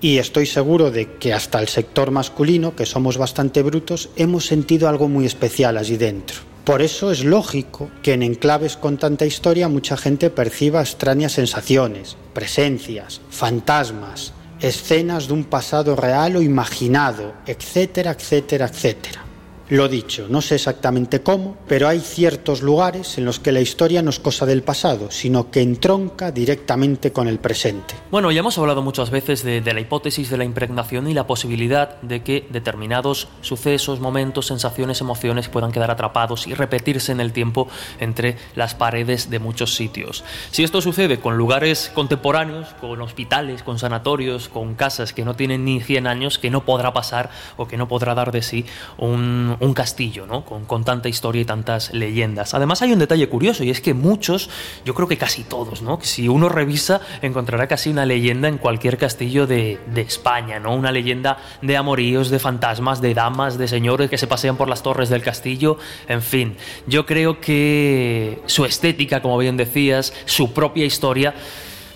[0.00, 4.88] y estoy seguro de que hasta el sector masculino, que somos bastante brutos, hemos sentido
[4.88, 6.36] algo muy especial allí dentro.
[6.62, 12.16] Por eso es lógico que en enclaves con tanta historia mucha gente perciba extrañas sensaciones,
[12.34, 19.25] presencias, fantasmas, escenas de un pasado real o imaginado, etcétera, etcétera, etcétera.
[19.68, 24.00] Lo dicho, no sé exactamente cómo, pero hay ciertos lugares en los que la historia
[24.00, 27.96] no es cosa del pasado, sino que entronca directamente con el presente.
[28.12, 32.00] Bueno, ya hemos hablado muchas veces de, la hipótesis de la impregnación y la posibilidad
[32.00, 37.66] de que determinados sucesos, momentos, sensaciones, emociones puedan quedar atrapados y repetirse en el tiempo
[37.98, 40.22] entre las paredes de muchos sitios.
[40.52, 45.64] Si esto sucede con lugares contemporáneos, con hospitales, con sanatorios, con casas que no tienen
[45.64, 48.64] ni 100 años, que no podrá pasar o que no podrá dar de sí
[48.96, 50.44] un un, castillo, ¿no?
[50.44, 52.54] Con, con, tanta historia y tantas leyendas.
[52.54, 54.48] Además hay un detalle curioso y es que muchos,
[54.84, 55.98] yo creo que casi todos, ¿no?
[56.02, 60.74] Si uno revisa encontrará casi una leyenda en cualquier castillo de, de España, ¿no?
[60.74, 64.82] Una leyenda de amoríos, de fantasmas, de damas, de señores que se pasean por las
[64.82, 65.78] torres del castillo,
[66.08, 66.56] en fin.
[66.86, 71.34] Yo creo que su estética, como bien decías, su propia historia,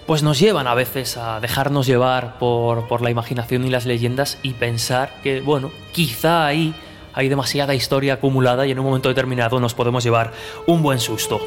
[0.06, 4.38] pues nos llevan a veces a dejarnos llevar por, por, la imaginación y las leyendas
[4.42, 6.74] y pensar que, bueno, quizá ahí
[7.12, 10.32] hay demasiada historia acumulada y en un momento determinado nos podemos llevar
[10.66, 11.40] un buen susto.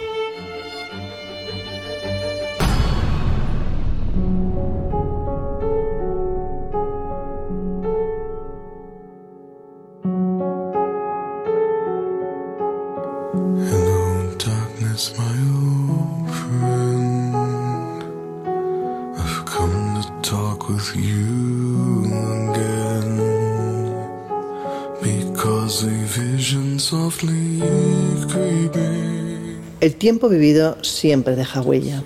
[30.04, 32.04] Tiempo vivido siempre deja huella.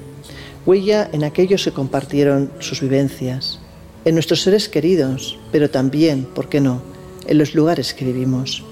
[0.68, 3.57] Huella en aquellos que compartieron sus vivencias,
[4.06, 6.84] en nuestros seres queridos, pero también, ¿por qué no?,
[7.26, 8.64] en los lugares que vivimos.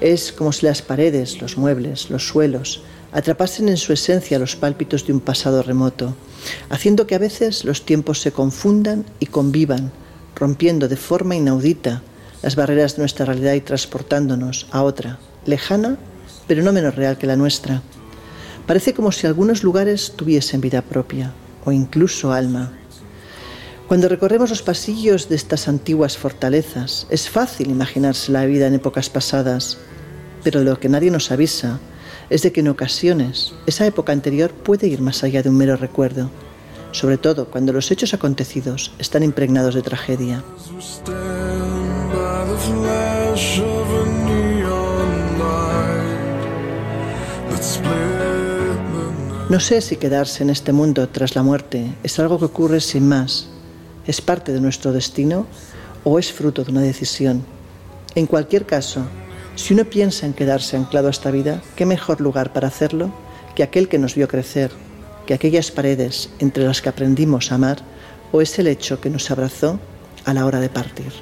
[0.00, 2.80] Es como si las paredes, los muebles, los suelos,
[3.12, 6.16] atrapasen en su esencia los pálpitos de un pasado remoto,
[6.70, 9.92] haciendo que a veces los tiempos se confundan y convivan,
[10.34, 12.00] rompiendo de forma inaudita
[12.40, 15.98] las barreras de nuestra realidad y transportándonos a otra, lejana,
[16.46, 17.82] pero no menos real que la nuestra.
[18.66, 21.32] Parece como si algunos lugares tuviesen vida propia
[21.64, 22.72] o incluso alma.
[23.88, 29.10] Cuando recorremos los pasillos de estas antiguas fortalezas, es fácil imaginarse la vida en épocas
[29.10, 29.76] pasadas,
[30.42, 31.78] pero lo que nadie nos avisa
[32.30, 35.76] es de que en ocasiones esa época anterior puede ir más allá de un mero
[35.76, 36.30] recuerdo,
[36.92, 40.42] sobre todo cuando los hechos acontecidos están impregnados de tragedia.
[49.54, 53.06] No sé si quedarse en este mundo tras la muerte es algo que ocurre sin
[53.06, 53.46] más,
[54.04, 55.46] es parte de nuestro destino
[56.02, 57.44] o es fruto de una decisión.
[58.16, 59.06] En cualquier caso,
[59.54, 63.14] si uno piensa en quedarse anclado a esta vida, ¿qué mejor lugar para hacerlo
[63.54, 64.72] que aquel que nos vio crecer,
[65.24, 67.78] que aquellas paredes entre las que aprendimos a amar
[68.32, 69.78] o es el hecho que nos abrazó
[70.24, 71.12] a la hora de partir?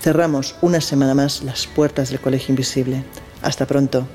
[0.00, 3.02] Cerramos una semana más las puertas del Colegio Invisible.
[3.42, 4.06] Hasta pronto.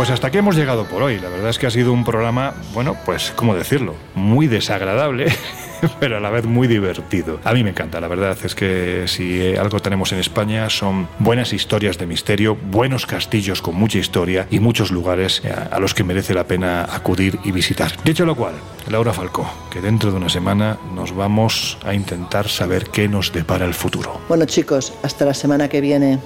[0.00, 1.20] Pues hasta aquí hemos llegado por hoy.
[1.20, 3.96] La verdad es que ha sido un programa, bueno, pues, ¿cómo decirlo?
[4.14, 5.26] Muy desagradable.
[6.00, 7.38] pero a la vez muy divertido.
[7.44, 11.52] A mí me encanta, la verdad es que si algo tenemos en España son buenas
[11.52, 16.02] historias de misterio, buenos castillos con mucha historia y muchos lugares eh, a los que
[16.02, 17.92] merece la pena acudir y visitar.
[18.02, 18.54] Dicho lo cual,
[18.88, 23.66] Laura Falcó, que dentro de una semana nos vamos a intentar saber qué nos depara
[23.66, 24.18] el futuro.
[24.28, 26.18] Bueno chicos, hasta la semana que viene.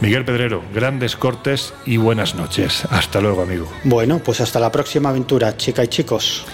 [0.00, 2.84] Miguel Pedrero, grandes cortes y buenas noches.
[2.90, 3.70] Hasta luego, amigo.
[3.84, 6.46] Bueno, pues hasta la próxima aventura, chica y chicos.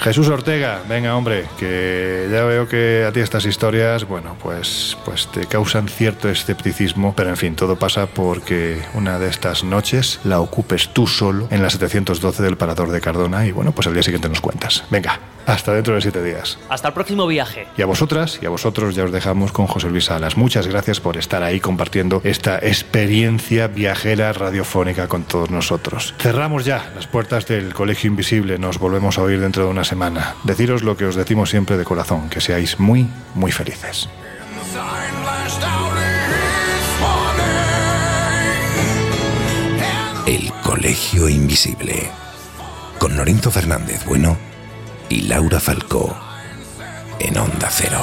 [0.00, 5.26] Jesús Ortega, venga hombre, que ya veo que a ti estas historias, bueno, pues, pues
[5.32, 10.40] te causan cierto escepticismo, pero en fin, todo pasa porque una de estas noches la
[10.40, 14.04] ocupes tú solo en la 712 del Parador de Cardona y bueno, pues al día
[14.04, 14.84] siguiente nos cuentas.
[14.88, 15.18] Venga,
[15.48, 16.58] hasta dentro de siete días.
[16.68, 17.66] Hasta el próximo viaje.
[17.76, 20.36] Y a vosotras y a vosotros ya os dejamos con José Luis Salas.
[20.36, 26.14] Muchas gracias por estar ahí compartiendo esta experiencia viajera radiofónica con todos nosotros.
[26.18, 30.34] Cerramos ya las puertas del Colegio Invisible, nos volvemos a oír dentro de una semana.
[30.44, 34.08] Deciros lo que os decimos siempre de corazón, que seáis muy, muy felices.
[40.26, 42.10] El Colegio Invisible.
[42.98, 44.47] Con Lorenzo Fernández Bueno
[45.08, 46.16] y Laura Falcó
[47.18, 48.00] en Onda Cero.